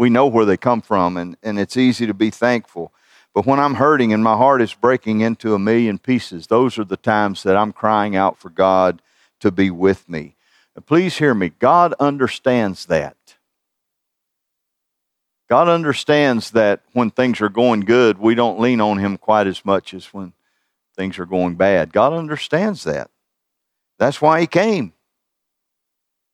We 0.00 0.08
know 0.08 0.28
where 0.28 0.46
they 0.46 0.56
come 0.56 0.80
from, 0.80 1.18
and, 1.18 1.36
and 1.42 1.58
it's 1.58 1.76
easy 1.76 2.06
to 2.06 2.14
be 2.14 2.30
thankful. 2.30 2.90
But 3.34 3.44
when 3.44 3.60
I'm 3.60 3.74
hurting 3.74 4.14
and 4.14 4.24
my 4.24 4.34
heart 4.34 4.62
is 4.62 4.72
breaking 4.72 5.20
into 5.20 5.54
a 5.54 5.58
million 5.58 5.98
pieces, 5.98 6.46
those 6.46 6.78
are 6.78 6.86
the 6.86 6.96
times 6.96 7.42
that 7.42 7.54
I'm 7.54 7.74
crying 7.74 8.16
out 8.16 8.38
for 8.38 8.48
God 8.48 9.02
to 9.40 9.50
be 9.50 9.70
with 9.70 10.08
me. 10.08 10.36
And 10.74 10.86
please 10.86 11.18
hear 11.18 11.34
me 11.34 11.50
God 11.50 11.92
understands 12.00 12.86
that. 12.86 13.36
God 15.50 15.68
understands 15.68 16.52
that 16.52 16.80
when 16.94 17.10
things 17.10 17.42
are 17.42 17.50
going 17.50 17.80
good, 17.80 18.16
we 18.16 18.34
don't 18.34 18.58
lean 18.58 18.80
on 18.80 18.96
Him 18.96 19.18
quite 19.18 19.46
as 19.46 19.66
much 19.66 19.92
as 19.92 20.06
when 20.14 20.32
things 20.96 21.18
are 21.18 21.26
going 21.26 21.56
bad. 21.56 21.92
God 21.92 22.14
understands 22.14 22.84
that. 22.84 23.10
That's 23.98 24.22
why 24.22 24.40
He 24.40 24.46
came. 24.46 24.94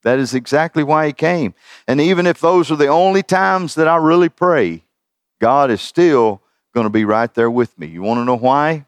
That 0.06 0.20
is 0.20 0.34
exactly 0.34 0.84
why 0.84 1.08
He 1.08 1.12
came. 1.12 1.52
And 1.88 2.00
even 2.00 2.28
if 2.28 2.40
those 2.40 2.70
are 2.70 2.76
the 2.76 2.86
only 2.86 3.24
times 3.24 3.74
that 3.74 3.88
I 3.88 3.96
really 3.96 4.28
pray, 4.28 4.84
God 5.40 5.68
is 5.68 5.80
still 5.80 6.40
going 6.72 6.84
to 6.84 6.90
be 6.90 7.04
right 7.04 7.34
there 7.34 7.50
with 7.50 7.76
me. 7.76 7.88
You 7.88 8.02
want 8.02 8.20
to 8.20 8.24
know 8.24 8.36
why? 8.36 8.86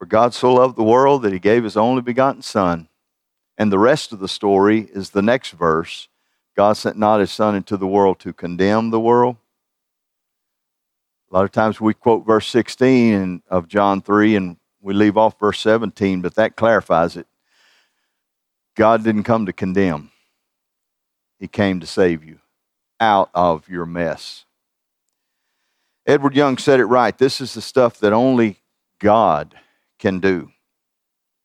For 0.00 0.06
God 0.06 0.34
so 0.34 0.52
loved 0.52 0.74
the 0.74 0.82
world 0.82 1.22
that 1.22 1.32
He 1.32 1.38
gave 1.38 1.62
His 1.62 1.76
only 1.76 2.02
begotten 2.02 2.42
Son. 2.42 2.88
And 3.56 3.70
the 3.70 3.78
rest 3.78 4.12
of 4.12 4.18
the 4.18 4.26
story 4.26 4.88
is 4.92 5.10
the 5.10 5.22
next 5.22 5.52
verse 5.52 6.08
God 6.56 6.72
sent 6.72 6.98
not 6.98 7.20
his 7.20 7.30
Son 7.30 7.54
into 7.54 7.76
the 7.76 7.86
world 7.86 8.18
to 8.18 8.32
condemn 8.32 8.90
the 8.90 8.98
world. 8.98 9.36
A 11.30 11.36
lot 11.36 11.44
of 11.44 11.52
times 11.52 11.80
we 11.80 11.94
quote 11.94 12.26
verse 12.26 12.48
16 12.48 13.44
of 13.48 13.68
John 13.68 14.02
3 14.02 14.34
and 14.34 14.56
we 14.80 14.92
leave 14.92 15.16
off 15.16 15.38
verse 15.38 15.60
17, 15.60 16.20
but 16.20 16.34
that 16.34 16.56
clarifies 16.56 17.16
it. 17.16 17.27
God 18.78 19.02
didn't 19.02 19.24
come 19.24 19.44
to 19.46 19.52
condemn, 19.52 20.12
He 21.40 21.48
came 21.48 21.80
to 21.80 21.86
save 21.86 22.22
you 22.22 22.38
out 23.00 23.28
of 23.34 23.68
your 23.68 23.84
mess. 23.84 24.44
Edward 26.06 26.36
Young 26.36 26.56
said 26.58 26.78
it 26.78 26.84
right. 26.84 27.18
This 27.18 27.40
is 27.40 27.54
the 27.54 27.60
stuff 27.60 27.98
that 27.98 28.12
only 28.12 28.60
God 29.00 29.56
can 29.98 30.20
do. 30.20 30.52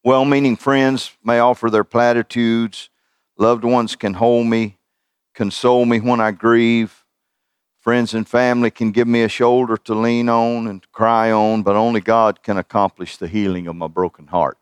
Well 0.04 0.26
meaning 0.26 0.56
friends 0.56 1.12
may 1.24 1.40
offer 1.40 1.72
their 1.72 1.84
platitudes, 1.84 2.92
loved 3.36 3.64
ones 3.64 3.96
can 3.96 4.14
hold 4.14 4.46
me, 4.46 4.78
console 5.34 5.86
me 5.86 6.00
when 6.02 6.22
I 6.22 6.30
grieve. 6.32 7.04
Friends 7.80 8.14
and 8.14 8.28
family 8.28 8.70
can 8.70 8.92
give 8.92 9.08
me 9.08 9.24
a 9.24 9.28
shoulder 9.28 9.76
to 9.78 9.96
lean 9.96 10.30
on 10.30 10.68
and 10.68 10.86
cry 10.92 11.32
on, 11.32 11.64
but 11.64 11.76
only 11.76 12.00
God 12.00 12.44
can 12.44 12.60
accomplish 12.60 13.18
the 13.18 13.28
healing 13.28 13.66
of 13.66 13.76
my 13.76 13.88
broken 13.88 14.28
heart. 14.28 14.60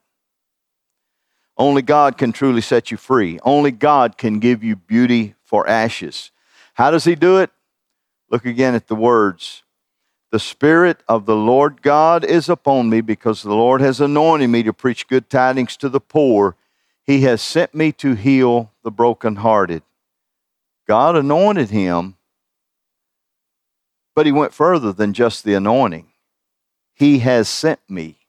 Only 1.62 1.84
God 1.84 2.18
can 2.18 2.32
truly 2.32 2.60
set 2.60 2.89
you 2.89 2.98
free. 2.98 3.39
Only 3.44 3.70
God 3.70 4.18
can 4.18 4.39
give 4.39 4.63
you 4.63 4.75
beauty 4.75 5.36
for 5.44 5.70
ashes. 5.70 6.32
How 6.74 6.89
does 6.89 7.03
He 7.03 7.13
do 7.13 7.38
it? 7.38 7.51
Look 8.32 8.48
again 8.48 8.74
at 8.74 8.88
the 8.88 8.96
words. 8.96 9.62
The 10.32 10.39
Spirit 10.39 11.03
of 11.08 11.27
the 11.27 11.36
Lord 11.36 11.84
God 11.84 12.25
is 12.25 12.50
upon 12.50 12.89
me 12.89 13.01
because 13.01 13.44
the 13.44 13.53
Lord 13.53 13.80
has 13.80 14.01
anointed 14.01 14.50
me 14.50 14.63
to 14.63 14.74
preach 14.74 15.08
good 15.08 15.30
tidings 15.30 15.77
to 15.77 15.89
the 15.89 16.00
poor. 16.00 16.56
He 17.03 17.22
has 17.22 17.44
sent 17.44 17.75
me 17.75 17.91
to 17.91 18.15
heal 18.15 18.72
the 18.84 18.89
brokenhearted 18.89 19.84
God 20.88 21.15
anointed 21.15 21.70
him, 21.70 22.15
but 24.15 24.25
he 24.25 24.32
went 24.32 24.51
further 24.51 24.91
than 24.91 25.13
just 25.13 25.44
the 25.44 25.53
anointing. 25.53 26.08
He 26.96 27.20
has 27.20 27.48
sent 27.48 27.82
me. 27.88 28.21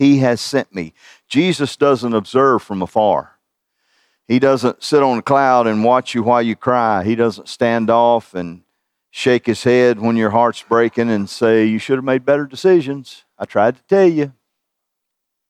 He 0.00 0.20
has 0.20 0.40
sent 0.40 0.74
me. 0.74 0.94
Jesus 1.28 1.76
doesn't 1.76 2.14
observe 2.14 2.62
from 2.62 2.80
afar. 2.80 3.38
He 4.26 4.38
doesn't 4.38 4.82
sit 4.82 5.02
on 5.02 5.18
a 5.18 5.22
cloud 5.22 5.66
and 5.66 5.84
watch 5.84 6.14
you 6.14 6.22
while 6.22 6.40
you 6.40 6.56
cry. 6.56 7.04
He 7.04 7.14
doesn't 7.14 7.50
stand 7.50 7.90
off 7.90 8.34
and 8.34 8.62
shake 9.10 9.44
his 9.44 9.62
head 9.62 10.00
when 10.00 10.16
your 10.16 10.30
heart's 10.30 10.62
breaking 10.62 11.10
and 11.10 11.28
say, 11.28 11.66
You 11.66 11.78
should 11.78 11.98
have 11.98 12.04
made 12.04 12.24
better 12.24 12.46
decisions. 12.46 13.26
I 13.38 13.44
tried 13.44 13.76
to 13.76 13.82
tell 13.82 14.08
you. 14.08 14.32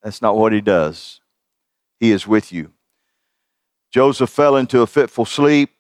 That's 0.03 0.21
not 0.21 0.37
what 0.37 0.53
he 0.53 0.61
does. 0.61 1.21
He 2.01 2.11
is 2.11 2.27
with 2.27 2.53
you. 2.53 2.73
Joseph 3.93 4.31
fell 4.31 4.57
into 4.57 4.81
a 4.81 4.87
fitful 4.89 5.27
sleep. 5.27 5.71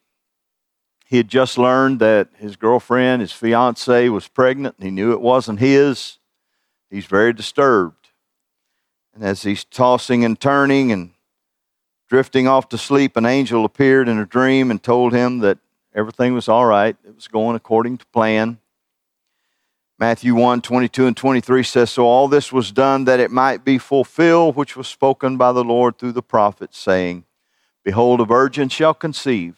He 1.07 1.17
had 1.17 1.27
just 1.27 1.59
learned 1.59 1.99
that 1.99 2.29
his 2.37 2.55
girlfriend, 2.55 3.21
his 3.21 3.33
fiancee, 3.33 4.09
was 4.09 4.29
pregnant. 4.29 4.77
He 4.79 4.93
knew 4.93 5.11
it 5.11 5.21
wasn't 5.21 5.59
his. 5.59 6.19
He's 6.89 7.07
very 7.07 7.33
disturbed. 7.33 8.00
And 9.15 9.25
as 9.25 9.43
he's 9.43 9.65
tossing 9.65 10.25
and 10.25 10.39
turning 10.39 10.93
and 10.93 11.11
drifting 12.09 12.49
off 12.49 12.69
to 12.71 12.79
sleep, 12.79 13.17
an 13.17 13.27
angel 13.27 13.65
appeared 13.65 14.09
in 14.09 14.19
a 14.19 14.27
dream 14.27 14.71
and 14.71 14.83
told 14.83 15.13
him 15.13 15.39
that 15.41 15.59
everything 15.95 16.35
was 16.35 16.49
all 16.49 16.67
right. 16.67 16.97
It 17.05 17.15
was 17.15 17.29
going 17.29 17.57
according 17.57 17.99
to 17.99 18.07
plan. 18.07 18.59
Matthew 19.99 20.35
1 20.35 20.63
22 20.63 21.07
and 21.07 21.17
23 21.17 21.63
says, 21.63 21.91
So 21.91 22.07
all 22.07 22.27
this 22.27 22.53
was 22.53 22.73
done 22.73 23.05
that 23.05 23.21
it 23.21 23.31
might 23.31 23.65
be 23.65 23.79
fulfilled, 23.79 24.57
which 24.57 24.77
was 24.77 24.89
spoken 24.89 25.37
by 25.37 25.53
the 25.53 25.63
Lord 25.63 25.99
through 25.99 26.13
the 26.13 26.23
prophets, 26.23 26.79
saying, 26.79 27.25
Behold, 27.85 28.21
a 28.21 28.25
virgin 28.25 28.69
shall 28.69 28.95
conceive 28.95 29.57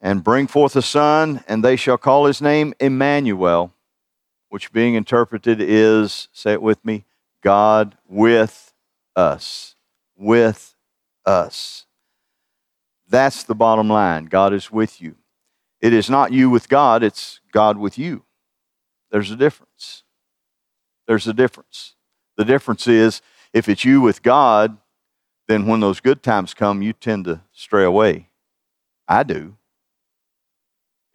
and 0.00 0.22
bring 0.22 0.46
forth 0.46 0.76
a 0.76 0.82
son, 0.82 1.42
and 1.48 1.64
they 1.64 1.76
shall 1.76 1.96
call 1.96 2.26
his 2.26 2.42
name 2.42 2.74
Emmanuel, 2.78 3.72
which 4.48 4.72
being 4.72 4.94
interpreted 4.94 5.60
is, 5.60 6.28
say 6.32 6.52
it 6.52 6.62
with 6.62 6.84
me, 6.84 7.05
God 7.46 7.96
with 8.08 8.74
us. 9.14 9.76
With 10.16 10.74
us. 11.24 11.86
That's 13.08 13.44
the 13.44 13.54
bottom 13.54 13.88
line. 13.88 14.24
God 14.24 14.52
is 14.52 14.72
with 14.72 15.00
you. 15.00 15.14
It 15.80 15.92
is 15.92 16.10
not 16.10 16.32
you 16.32 16.50
with 16.50 16.68
God, 16.68 17.04
it's 17.04 17.38
God 17.52 17.78
with 17.78 17.98
you. 17.98 18.24
There's 19.12 19.30
a 19.30 19.36
difference. 19.36 20.02
There's 21.06 21.28
a 21.28 21.32
difference. 21.32 21.94
The 22.36 22.44
difference 22.44 22.88
is 22.88 23.22
if 23.52 23.68
it's 23.68 23.84
you 23.84 24.00
with 24.00 24.24
God, 24.24 24.78
then 25.46 25.66
when 25.66 25.78
those 25.78 26.00
good 26.00 26.24
times 26.24 26.52
come, 26.52 26.82
you 26.82 26.92
tend 26.92 27.26
to 27.26 27.42
stray 27.52 27.84
away. 27.84 28.30
I 29.06 29.22
do. 29.22 29.54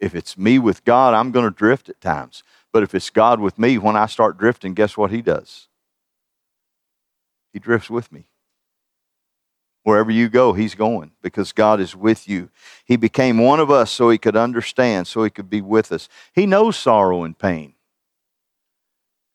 If 0.00 0.14
it's 0.14 0.38
me 0.38 0.58
with 0.58 0.82
God, 0.86 1.12
I'm 1.12 1.30
going 1.30 1.44
to 1.44 1.54
drift 1.54 1.90
at 1.90 2.00
times. 2.00 2.42
But 2.72 2.82
if 2.82 2.94
it's 2.94 3.10
God 3.10 3.38
with 3.38 3.58
me, 3.58 3.76
when 3.76 3.96
I 3.96 4.06
start 4.06 4.38
drifting, 4.38 4.72
guess 4.72 4.96
what 4.96 5.10
He 5.10 5.20
does? 5.20 5.68
He 7.52 7.58
drifts 7.58 7.90
with 7.90 8.10
me. 8.10 8.26
Wherever 9.84 10.10
you 10.10 10.28
go, 10.28 10.52
He's 10.52 10.74
going 10.74 11.12
because 11.22 11.52
God 11.52 11.80
is 11.80 11.96
with 11.96 12.28
you. 12.28 12.50
He 12.84 12.96
became 12.96 13.38
one 13.38 13.60
of 13.60 13.70
us 13.70 13.90
so 13.90 14.10
He 14.10 14.18
could 14.18 14.36
understand, 14.36 15.06
so 15.06 15.24
He 15.24 15.30
could 15.30 15.50
be 15.50 15.60
with 15.60 15.92
us. 15.92 16.08
He 16.32 16.46
knows 16.46 16.76
sorrow 16.76 17.24
and 17.24 17.38
pain, 17.38 17.74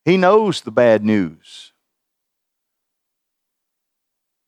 He 0.05 0.17
knows 0.17 0.61
the 0.61 0.71
bad 0.71 1.03
news. 1.03 1.73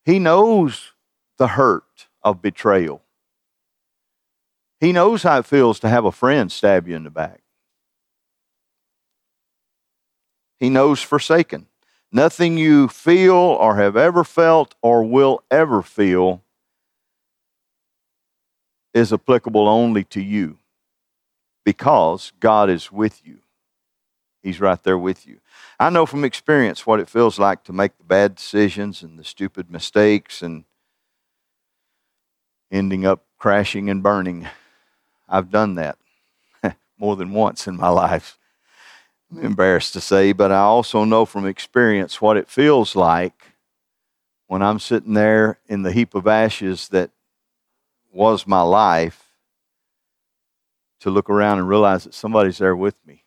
He 0.06 0.18
knows 0.18 0.94
the 1.38 1.50
hurt 1.50 2.08
of 2.24 2.42
betrayal. 2.42 3.04
He 4.80 4.92
knows 4.92 5.24
how 5.24 5.40
it 5.40 5.46
feels 5.46 5.80
to 5.82 5.90
have 5.90 6.06
a 6.06 6.12
friend 6.12 6.52
stab 6.52 6.88
you 6.88 6.96
in 6.96 7.04
the 7.04 7.12
back. 7.12 7.42
He 10.58 10.70
knows 10.70 11.02
forsaken. 11.02 11.69
Nothing 12.12 12.58
you 12.58 12.88
feel 12.88 13.36
or 13.36 13.75
have 13.75 13.96
ever 13.96 14.24
felt 14.24 14.74
or 14.82 15.04
will 15.04 15.44
ever 15.51 15.82
feel 15.82 16.42
is 18.94 19.13
applicable 19.13 19.68
only 19.68 20.04
to 20.06 20.22
you 20.22 20.58
because 21.63 22.34
God 22.39 22.70
is 22.70 22.92
with 22.92 23.22
you. 23.24 23.39
He's 24.42 24.60
right 24.60 24.82
there 24.82 24.98
with 24.98 25.28
you. 25.28 25.39
I 25.80 25.92
know 25.92 26.08
from 26.08 26.24
experience 26.24 26.88
what 26.88 27.00
it 27.00 27.10
feels 27.10 27.38
like 27.38 27.63
to 27.66 27.74
make 27.74 27.98
the 27.98 28.04
bad 28.04 28.36
decisions 28.36 29.04
and 29.04 29.20
the 29.20 29.24
stupid 29.24 29.70
mistakes 29.70 30.42
and 30.42 30.63
ending 32.72 33.06
up 33.06 33.25
crashing 33.38 33.89
and 33.89 34.01
burning. 34.01 34.48
I've 35.28 35.51
done 35.51 35.75
that 35.75 35.98
more 36.98 37.16
than 37.16 37.34
once 37.34 37.68
in 37.68 37.78
my 37.78 37.89
life. 37.89 38.38
I'm 39.31 39.45
embarrassed 39.45 39.93
to 39.93 40.01
say, 40.01 40.31
but 40.31 40.51
I 40.51 40.59
also 40.62 41.03
know 41.03 41.25
from 41.25 41.45
experience 41.45 42.21
what 42.21 42.38
it 42.38 42.50
feels 42.50 42.95
like 42.95 43.53
when 44.48 44.62
I'm 44.63 44.79
sitting 44.79 45.13
there 45.13 45.59
in 45.67 45.83
the 45.83 45.91
heap 45.91 46.15
of 46.15 46.25
ashes 46.25 46.89
that 46.89 47.12
was 48.12 48.48
my 48.48 48.62
life 48.62 49.36
to 51.01 51.12
look 51.12 51.29
around 51.29 51.59
and 51.59 51.69
realize 51.69 52.03
that 52.05 52.13
somebody's 52.15 52.57
there 52.57 52.75
with 52.75 52.95
me. 53.05 53.24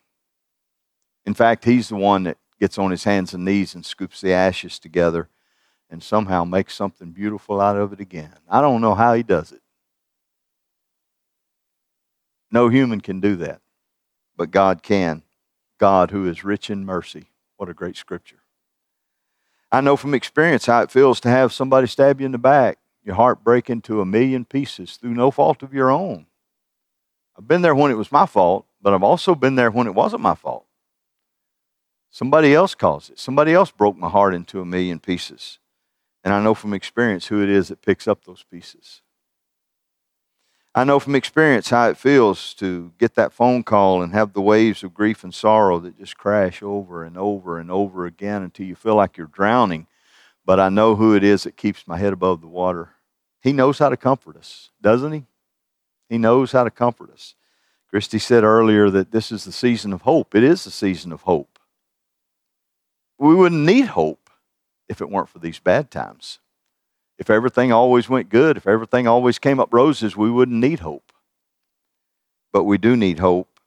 In 1.25 1.33
fact, 1.33 1.63
he's 1.63 1.87
the 1.87 1.95
one 1.95 2.23
that 2.23 2.37
gets 2.59 2.77
on 2.77 2.91
his 2.91 3.05
hands 3.05 3.33
and 3.33 3.45
knees 3.45 3.73
and 3.73 3.85
scoops 3.85 4.19
the 4.19 4.33
ashes 4.33 4.79
together 4.79 5.29
and 5.89 6.03
somehow 6.03 6.43
makes 6.43 6.73
something 6.73 7.11
beautiful 7.11 7.61
out 7.61 7.77
of 7.77 7.93
it 7.93 7.99
again. 8.01 8.33
I 8.49 8.59
don't 8.61 8.81
know 8.81 8.95
how 8.95 9.13
he 9.13 9.23
does 9.23 9.51
it. 9.51 9.61
No 12.51 12.67
human 12.67 12.99
can 12.99 13.19
do 13.19 13.37
that, 13.37 13.61
but 14.35 14.51
God 14.51 14.83
can. 14.83 15.23
God, 15.79 16.11
who 16.11 16.27
is 16.27 16.43
rich 16.43 16.69
in 16.69 16.85
mercy. 16.85 17.27
What 17.57 17.69
a 17.69 17.73
great 17.73 17.95
scripture. 17.97 18.39
I 19.71 19.81
know 19.81 19.97
from 19.97 20.13
experience 20.13 20.65
how 20.65 20.81
it 20.81 20.91
feels 20.91 21.19
to 21.21 21.29
have 21.29 21.51
somebody 21.51 21.87
stab 21.87 22.19
you 22.19 22.25
in 22.25 22.31
the 22.31 22.37
back, 22.37 22.77
your 23.03 23.15
heart 23.15 23.43
break 23.43 23.69
into 23.69 24.01
a 24.01 24.05
million 24.05 24.45
pieces 24.45 24.97
through 24.97 25.13
no 25.13 25.31
fault 25.31 25.63
of 25.63 25.73
your 25.73 25.89
own. 25.89 26.27
I've 27.37 27.47
been 27.47 27.61
there 27.61 27.75
when 27.75 27.91
it 27.91 27.97
was 27.97 28.11
my 28.11 28.25
fault, 28.25 28.65
but 28.81 28.93
I've 28.93 29.03
also 29.03 29.35
been 29.35 29.55
there 29.55 29.71
when 29.71 29.87
it 29.87 29.95
wasn't 29.95 30.21
my 30.21 30.35
fault. 30.35 30.65
Somebody 32.11 32.53
else 32.53 32.75
caused 32.75 33.11
it. 33.11 33.19
Somebody 33.19 33.53
else 33.53 33.71
broke 33.71 33.97
my 33.97 34.09
heart 34.09 34.35
into 34.35 34.61
a 34.61 34.65
million 34.65 34.99
pieces. 34.99 35.57
And 36.23 36.33
I 36.33 36.41
know 36.41 36.53
from 36.53 36.73
experience 36.73 37.27
who 37.27 37.41
it 37.41 37.49
is 37.49 37.69
that 37.69 37.81
picks 37.81 38.07
up 38.07 38.23
those 38.23 38.43
pieces. 38.43 39.01
I 40.75 40.83
know 40.83 40.99
from 40.99 41.15
experience 41.15 41.69
how 41.69 41.89
it 41.89 41.97
feels 41.97 42.53
to 42.55 42.91
get 42.97 43.13
that 43.15 43.31
phone 43.31 43.63
call 43.63 44.01
and 44.01 44.11
have 44.13 44.33
the 44.33 44.41
waves 44.41 44.83
of 44.83 44.93
grief 44.93 45.23
and 45.23 45.33
sorrow 45.33 45.79
that 45.79 45.99
just 45.99 46.17
crash 46.17 46.63
over 46.63 47.03
and 47.03 47.17
over 47.17 47.59
and 47.59 47.69
over 47.69 48.05
again 48.05 48.41
until 48.41 48.65
you 48.65 48.75
feel 48.75 48.95
like 48.95 49.15
you're 49.17 49.27
drowning. 49.27 49.87
But 50.45 50.59
I 50.59 50.69
know 50.69 50.95
who 50.95 51.15
it 51.15 51.23
is 51.23 51.43
that 51.43 51.57
keeps 51.57 51.87
my 51.87 51.97
head 51.97 52.13
above 52.13 52.41
the 52.41 52.47
water. 52.47 52.89
He 53.41 53.53
knows 53.53 53.77
how 53.79 53.89
to 53.89 53.97
comfort 53.97 54.35
us, 54.35 54.71
doesn't 54.81 55.11
he? 55.11 55.25
He 56.09 56.17
knows 56.17 56.51
how 56.51 56.63
to 56.63 56.71
comfort 56.71 57.11
us. 57.11 57.35
Christy 57.89 58.17
said 58.17 58.43
earlier 58.43 58.89
that 58.89 59.11
this 59.11 59.31
is 59.31 59.45
the 59.45 59.51
season 59.51 59.93
of 59.93 60.01
hope. 60.01 60.33
It 60.33 60.43
is 60.43 60.63
the 60.63 60.71
season 60.71 61.11
of 61.11 61.21
hope 61.21 61.53
we 63.23 63.35
wouldn't 63.35 63.65
need 63.65 63.87
hope 63.87 64.29
if 64.89 65.01
it 65.01 65.09
weren't 65.09 65.29
for 65.29 65.39
these 65.39 65.59
bad 65.59 65.89
times. 65.89 66.39
If 67.17 67.29
everything 67.29 67.71
always 67.71 68.09
went 68.09 68.29
good, 68.29 68.57
if 68.57 68.67
everything 68.67 69.07
always 69.07 69.39
came 69.39 69.59
up 69.59 69.73
roses, 69.73 70.17
we 70.17 70.31
wouldn't 70.31 70.59
need 70.59 70.79
hope. 70.79 71.11
But 72.51 72.63
we 72.63 72.77
do 72.77 72.95
need 72.95 73.19
hope, 73.19 73.59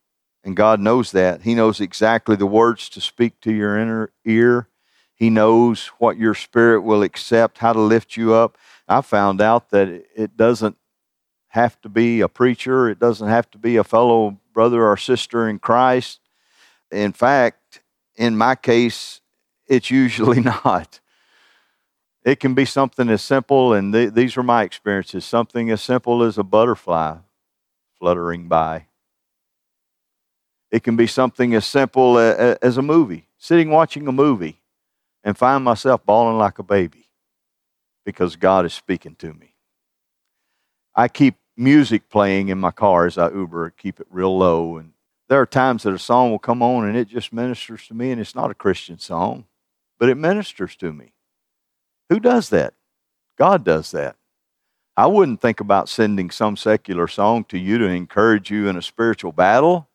and 0.44 0.56
God 0.56 0.80
knows 0.80 1.12
that. 1.12 1.42
He 1.42 1.54
knows 1.54 1.80
exactly 1.80 2.36
the 2.36 2.46
words 2.46 2.88
to 2.90 3.00
speak 3.00 3.40
to 3.40 3.52
your 3.52 3.78
inner 3.78 4.12
ear. 4.24 4.68
He 5.14 5.30
knows 5.30 5.86
what 5.98 6.18
your 6.18 6.34
spirit 6.34 6.82
will 6.82 7.02
accept, 7.02 7.58
how 7.58 7.72
to 7.72 7.80
lift 7.80 8.16
you 8.16 8.34
up. 8.34 8.58
I 8.86 9.00
found 9.00 9.40
out 9.40 9.70
that 9.70 9.88
it 9.88 10.36
doesn't 10.36 10.76
have 11.48 11.80
to 11.80 11.88
be 11.88 12.20
a 12.20 12.28
preacher, 12.28 12.88
it 12.88 12.98
doesn't 12.98 13.28
have 13.28 13.50
to 13.52 13.58
be 13.58 13.76
a 13.76 13.84
fellow 13.84 14.38
brother 14.52 14.86
or 14.86 14.96
sister 14.96 15.48
in 15.48 15.58
Christ. 15.58 16.20
In 16.90 17.12
fact, 17.12 17.80
in 18.16 18.36
my 18.36 18.54
case, 18.54 19.20
it's 19.66 19.90
usually 19.90 20.40
not. 20.64 21.00
It 22.26 22.40
can 22.40 22.54
be 22.54 22.64
something 22.64 23.09
as 23.09 23.23
simple, 23.23 23.73
and 23.73 23.92
th- 23.92 24.12
these 24.12 24.36
are 24.36 24.43
my 24.43 24.65
experiences 24.65 25.25
something 25.25 25.71
as 25.71 25.80
simple 25.80 26.25
as 26.25 26.36
a 26.36 26.43
butterfly 26.43 27.19
fluttering 27.99 28.49
by. 28.49 28.86
It 30.73 30.82
can 30.82 30.97
be 30.97 31.06
something 31.06 31.54
as 31.54 31.65
simple 31.65 32.19
as, 32.19 32.58
as 32.60 32.76
a 32.76 32.82
movie, 32.82 33.28
sitting 33.39 33.71
watching 33.71 34.08
a 34.08 34.12
movie 34.12 34.60
and 35.23 35.39
find 35.39 35.65
myself 35.65 36.04
bawling 36.04 36.36
like 36.36 36.58
a 36.58 36.65
baby 36.65 37.06
because 38.04 38.34
God 38.34 38.67
is 38.67 38.75
speaking 38.75 39.15
to 39.21 39.32
me. 39.32 39.54
I 40.97 41.06
keep 41.06 41.36
music 41.56 42.10
playing 42.10 42.49
in 42.49 42.58
my 42.58 42.73
car 42.73 43.06
as 43.06 43.17
I 43.17 43.30
Uber, 43.30 43.71
keep 43.71 44.00
it 44.00 44.08
real 44.10 44.36
low. 44.36 44.78
And 44.78 44.95
there 45.28 45.41
are 45.41 45.47
times 45.47 45.84
that 45.84 45.95
a 45.95 45.99
song 45.99 46.32
will 46.32 46.41
come 46.41 46.60
on 46.60 46.89
and 46.89 46.97
it 46.97 47.06
just 47.06 47.32
ministers 47.32 47.86
to 47.86 47.95
me, 47.95 48.10
and 48.10 48.21
it's 48.21 48.34
not 48.34 48.50
a 48.50 48.54
Christian 48.54 48.99
song 48.99 49.45
but 49.99 50.08
it 50.08 50.17
ministers 50.17 50.76
to 50.76 50.93
me. 50.93 51.12
Who 52.10 52.21
does 52.21 52.50
that? 52.50 52.75
God 53.38 53.64
does 53.64 53.90
that. 53.90 54.16
I 54.97 55.06
wouldn't 55.06 55.42
think 55.42 55.60
about 55.60 55.88
sending 55.88 56.30
some 56.30 56.56
secular 56.56 57.06
song 57.06 57.45
to 57.45 57.58
you 57.58 57.76
to 57.78 57.86
encourage 57.86 58.50
you 58.50 58.69
in 58.69 58.76
a 58.76 58.82
spiritual 58.82 59.32
battle. 59.32 59.88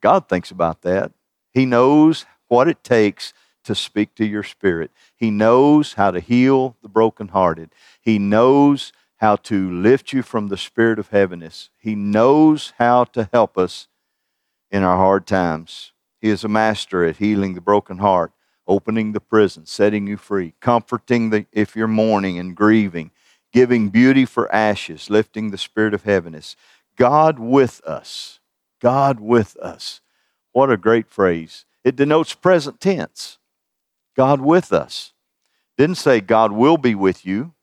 God 0.00 0.28
thinks 0.28 0.50
about 0.50 0.82
that. 0.82 1.12
He 1.52 1.66
knows 1.66 2.24
what 2.48 2.68
it 2.68 2.84
takes 2.84 3.32
to 3.64 3.74
speak 3.74 4.14
to 4.14 4.24
your 4.24 4.42
spirit. 4.42 4.90
He 5.16 5.30
knows 5.30 5.94
how 5.94 6.12
to 6.12 6.20
heal 6.20 6.76
the 6.82 6.88
brokenhearted. 6.88 7.70
He 8.00 8.18
knows 8.18 8.92
how 9.16 9.36
to 9.36 9.70
lift 9.70 10.12
you 10.12 10.22
from 10.22 10.48
the 10.48 10.56
spirit 10.56 10.98
of 10.98 11.08
heaviness. 11.08 11.70
He 11.76 11.94
knows 11.94 12.72
how 12.78 13.04
to 13.04 13.28
help 13.32 13.58
us 13.58 13.88
in 14.70 14.82
our 14.82 14.96
hard 14.96 15.26
times. 15.26 15.92
He 16.20 16.30
is 16.30 16.44
a 16.44 16.48
master 16.48 17.04
at 17.04 17.16
healing 17.16 17.54
the 17.54 17.60
broken 17.60 17.98
heart 17.98 18.32
opening 18.70 19.12
the 19.12 19.20
prison, 19.20 19.66
setting 19.66 20.06
you 20.06 20.16
free, 20.16 20.54
comforting 20.60 21.30
the, 21.30 21.44
if 21.52 21.74
you're 21.74 21.88
mourning 21.88 22.38
and 22.38 22.54
grieving, 22.54 23.10
giving 23.52 23.88
beauty 23.88 24.24
for 24.24 24.52
ashes, 24.54 25.10
lifting 25.10 25.50
the 25.50 25.58
spirit 25.58 25.92
of 25.92 26.04
heaviness. 26.04 26.54
God 26.96 27.40
with 27.40 27.82
us. 27.84 28.38
God 28.80 29.18
with 29.18 29.56
us. 29.56 30.00
What 30.52 30.70
a 30.70 30.76
great 30.76 31.08
phrase. 31.08 31.64
It 31.82 31.96
denotes 31.96 32.32
present 32.32 32.80
tense. 32.80 33.38
God 34.16 34.40
with 34.40 34.72
us. 34.72 35.12
Didn't 35.76 35.96
say 35.96 36.20
God 36.20 36.52
will 36.52 36.76
be 36.76 36.94
with 36.94 37.26
you. 37.26 37.54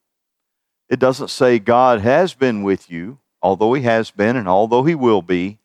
It 0.89 0.99
doesn't 0.99 1.29
say 1.29 1.57
God 1.57 2.01
has 2.01 2.33
been 2.33 2.63
with 2.63 2.89
you, 2.89 3.19
although 3.41 3.73
He 3.73 3.83
has 3.83 4.11
been 4.11 4.35
and 4.35 4.47
although 4.47 4.83
He 4.83 4.95
will 4.95 5.21
be. 5.21 5.59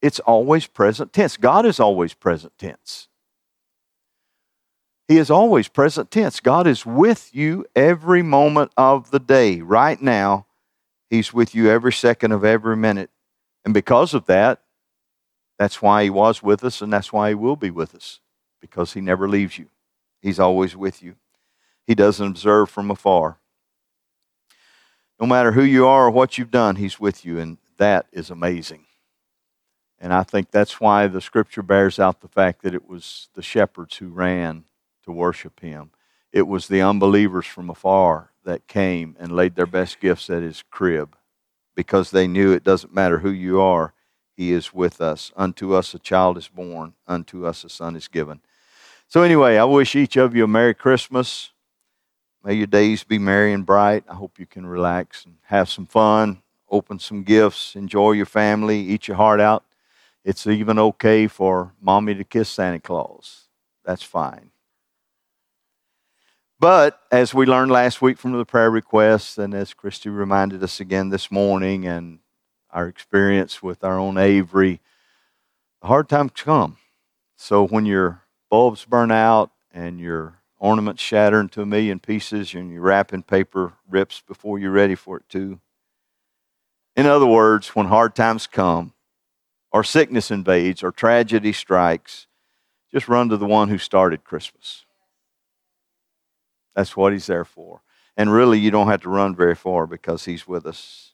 It's 0.00 0.18
always 0.20 0.66
present 0.66 1.12
tense. 1.12 1.36
God 1.36 1.64
is 1.64 1.78
always 1.78 2.14
present 2.14 2.58
tense. 2.58 3.08
He 5.12 5.18
is 5.18 5.30
always 5.30 5.68
present 5.68 6.10
tense. 6.10 6.40
God 6.40 6.66
is 6.66 6.86
with 6.86 7.34
you 7.34 7.66
every 7.76 8.22
moment 8.22 8.72
of 8.78 9.10
the 9.10 9.18
day. 9.18 9.60
Right 9.60 10.00
now, 10.00 10.46
He's 11.10 11.34
with 11.34 11.54
you 11.54 11.68
every 11.68 11.92
second 11.92 12.32
of 12.32 12.46
every 12.46 12.78
minute. 12.78 13.10
And 13.62 13.74
because 13.74 14.14
of 14.14 14.24
that, 14.24 14.62
that's 15.58 15.82
why 15.82 16.04
He 16.04 16.08
was 16.08 16.42
with 16.42 16.64
us 16.64 16.80
and 16.80 16.90
that's 16.90 17.12
why 17.12 17.28
He 17.28 17.34
will 17.34 17.56
be 17.56 17.70
with 17.70 17.94
us, 17.94 18.20
because 18.58 18.94
He 18.94 19.02
never 19.02 19.28
leaves 19.28 19.58
you. 19.58 19.66
He's 20.22 20.40
always 20.40 20.74
with 20.74 21.02
you. 21.02 21.16
He 21.86 21.94
doesn't 21.94 22.26
observe 22.26 22.70
from 22.70 22.90
afar. 22.90 23.36
No 25.20 25.26
matter 25.26 25.52
who 25.52 25.62
you 25.62 25.86
are 25.86 26.06
or 26.06 26.10
what 26.10 26.38
you've 26.38 26.50
done, 26.50 26.76
He's 26.76 26.98
with 26.98 27.22
you, 27.22 27.38
and 27.38 27.58
that 27.76 28.06
is 28.12 28.30
amazing. 28.30 28.86
And 30.00 30.14
I 30.14 30.22
think 30.22 30.50
that's 30.50 30.80
why 30.80 31.06
the 31.06 31.20
scripture 31.20 31.62
bears 31.62 31.98
out 31.98 32.22
the 32.22 32.28
fact 32.28 32.62
that 32.62 32.74
it 32.74 32.88
was 32.88 33.28
the 33.34 33.42
shepherds 33.42 33.98
who 33.98 34.08
ran 34.08 34.64
to 35.04 35.12
worship 35.12 35.60
him. 35.60 35.90
It 36.32 36.46
was 36.46 36.68
the 36.68 36.80
unbelievers 36.80 37.46
from 37.46 37.68
afar 37.68 38.30
that 38.44 38.66
came 38.66 39.16
and 39.18 39.34
laid 39.34 39.54
their 39.54 39.66
best 39.66 40.00
gifts 40.00 40.30
at 40.30 40.42
his 40.42 40.64
crib 40.70 41.16
because 41.74 42.10
they 42.10 42.26
knew 42.26 42.52
it 42.52 42.64
doesn't 42.64 42.94
matter 42.94 43.18
who 43.18 43.30
you 43.30 43.60
are, 43.60 43.94
he 44.34 44.52
is 44.52 44.72
with 44.72 45.00
us. 45.00 45.32
Unto 45.36 45.74
us 45.74 45.94
a 45.94 45.98
child 45.98 46.38
is 46.38 46.48
born, 46.48 46.94
unto 47.06 47.46
us 47.46 47.64
a 47.64 47.68
son 47.68 47.96
is 47.96 48.08
given. 48.08 48.40
So, 49.08 49.22
anyway, 49.22 49.58
I 49.58 49.64
wish 49.64 49.94
each 49.94 50.16
of 50.16 50.34
you 50.34 50.44
a 50.44 50.48
Merry 50.48 50.74
Christmas. 50.74 51.50
May 52.42 52.54
your 52.54 52.66
days 52.66 53.04
be 53.04 53.18
merry 53.18 53.52
and 53.52 53.64
bright. 53.64 54.04
I 54.08 54.14
hope 54.14 54.38
you 54.38 54.46
can 54.46 54.66
relax 54.66 55.24
and 55.24 55.36
have 55.42 55.68
some 55.68 55.86
fun, 55.86 56.42
open 56.68 56.98
some 56.98 57.22
gifts, 57.22 57.76
enjoy 57.76 58.12
your 58.12 58.26
family, 58.26 58.80
eat 58.80 59.06
your 59.06 59.16
heart 59.16 59.38
out. 59.38 59.64
It's 60.24 60.46
even 60.46 60.78
okay 60.78 61.28
for 61.28 61.72
mommy 61.80 62.14
to 62.14 62.24
kiss 62.24 62.48
Santa 62.48 62.80
Claus. 62.80 63.48
That's 63.84 64.02
fine. 64.02 64.50
But 66.62 67.00
as 67.10 67.34
we 67.34 67.44
learned 67.44 67.72
last 67.72 68.00
week 68.00 68.18
from 68.18 68.30
the 68.30 68.44
prayer 68.44 68.70
requests, 68.70 69.36
and 69.36 69.52
as 69.52 69.74
Christy 69.74 70.08
reminded 70.08 70.62
us 70.62 70.78
again 70.78 71.08
this 71.08 71.28
morning, 71.28 71.84
and 71.88 72.20
our 72.70 72.86
experience 72.86 73.64
with 73.64 73.82
our 73.82 73.98
own 73.98 74.16
Avery, 74.16 74.80
the 75.80 75.88
hard 75.88 76.08
times 76.08 76.30
come. 76.36 76.76
So 77.34 77.66
when 77.66 77.84
your 77.84 78.22
bulbs 78.48 78.84
burn 78.84 79.10
out 79.10 79.50
and 79.74 79.98
your 79.98 80.38
ornaments 80.60 81.02
shatter 81.02 81.40
into 81.40 81.62
a 81.62 81.66
million 81.66 81.98
pieces 81.98 82.54
and 82.54 82.70
your 82.70 82.82
wrapping 82.82 83.24
paper 83.24 83.72
rips 83.90 84.22
before 84.24 84.60
you're 84.60 84.70
ready 84.70 84.94
for 84.94 85.16
it 85.16 85.28
to. 85.30 85.58
In 86.94 87.06
other 87.06 87.26
words, 87.26 87.70
when 87.74 87.86
hard 87.86 88.14
times 88.14 88.46
come, 88.46 88.92
or 89.72 89.82
sickness 89.82 90.30
invades, 90.30 90.84
or 90.84 90.92
tragedy 90.92 91.52
strikes, 91.52 92.28
just 92.92 93.08
run 93.08 93.28
to 93.30 93.36
the 93.36 93.46
one 93.46 93.68
who 93.68 93.78
started 93.78 94.22
Christmas. 94.22 94.84
That's 96.74 96.96
what 96.96 97.12
he's 97.12 97.26
there 97.26 97.44
for. 97.44 97.82
And 98.16 98.32
really, 98.32 98.58
you 98.58 98.70
don't 98.70 98.88
have 98.88 99.02
to 99.02 99.08
run 99.08 99.34
very 99.34 99.54
far 99.54 99.86
because 99.86 100.24
he's 100.24 100.46
with 100.46 100.66
us. 100.66 101.12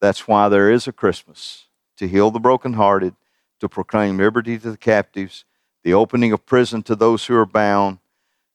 That's 0.00 0.26
why 0.26 0.48
there 0.48 0.70
is 0.70 0.88
a 0.88 0.92
Christmas 0.92 1.66
to 1.96 2.08
heal 2.08 2.30
the 2.30 2.40
brokenhearted, 2.40 3.14
to 3.60 3.68
proclaim 3.68 4.16
liberty 4.16 4.58
to 4.58 4.70
the 4.70 4.76
captives, 4.76 5.44
the 5.82 5.92
opening 5.94 6.32
of 6.32 6.46
prison 6.46 6.82
to 6.84 6.96
those 6.96 7.26
who 7.26 7.36
are 7.36 7.46
bound, 7.46 7.98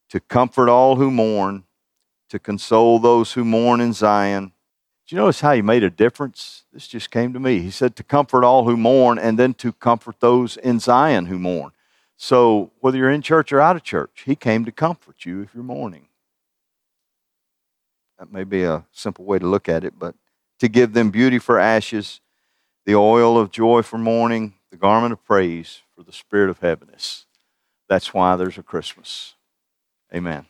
to 0.09 0.19
comfort 0.19 0.69
all 0.69 0.95
who 0.95 1.11
mourn, 1.11 1.63
to 2.29 2.39
console 2.39 2.99
those 2.99 3.33
who 3.33 3.45
mourn 3.45 3.81
in 3.81 3.93
Zion. 3.93 4.51
Do 5.07 5.15
you 5.15 5.21
notice 5.21 5.41
how 5.41 5.53
he 5.53 5.61
made 5.61 5.83
a 5.83 5.89
difference? 5.91 6.63
This 6.73 6.87
just 6.87 7.11
came 7.11 7.33
to 7.33 7.39
me. 7.39 7.59
He 7.59 7.69
said 7.69 7.95
to 7.97 8.03
comfort 8.03 8.43
all 8.43 8.65
who 8.65 8.75
mourn 8.75 9.19
and 9.19 9.37
then 9.37 9.53
to 9.55 9.71
comfort 9.71 10.19
those 10.19 10.57
in 10.57 10.79
Zion 10.79 11.27
who 11.27 11.37
mourn. 11.37 11.71
So, 12.17 12.71
whether 12.79 12.97
you're 12.97 13.11
in 13.11 13.21
church 13.21 13.51
or 13.51 13.59
out 13.59 13.75
of 13.75 13.83
church, 13.83 14.23
he 14.25 14.35
came 14.35 14.63
to 14.65 14.71
comfort 14.71 15.25
you 15.25 15.41
if 15.41 15.53
you're 15.53 15.63
mourning. 15.63 16.07
That 18.17 18.31
may 18.31 18.45
be 18.45 18.63
a 18.63 18.85
simple 18.91 19.25
way 19.25 19.39
to 19.39 19.45
look 19.45 19.67
at 19.67 19.83
it, 19.83 19.99
but 19.99 20.15
to 20.59 20.69
give 20.69 20.93
them 20.93 21.11
beauty 21.11 21.39
for 21.39 21.59
ashes, 21.59 22.21
the 22.85 22.95
oil 22.95 23.37
of 23.37 23.51
joy 23.51 23.81
for 23.81 23.97
mourning, 23.97 24.53
the 24.71 24.77
garment 24.77 25.11
of 25.11 25.23
praise 25.25 25.81
for 25.95 26.03
the 26.03 26.13
spirit 26.13 26.49
of 26.49 26.59
heaviness. 26.59 27.25
That's 27.89 28.13
why 28.13 28.35
there's 28.35 28.57
a 28.57 28.63
Christmas. 28.63 29.35
Amen. 30.13 30.45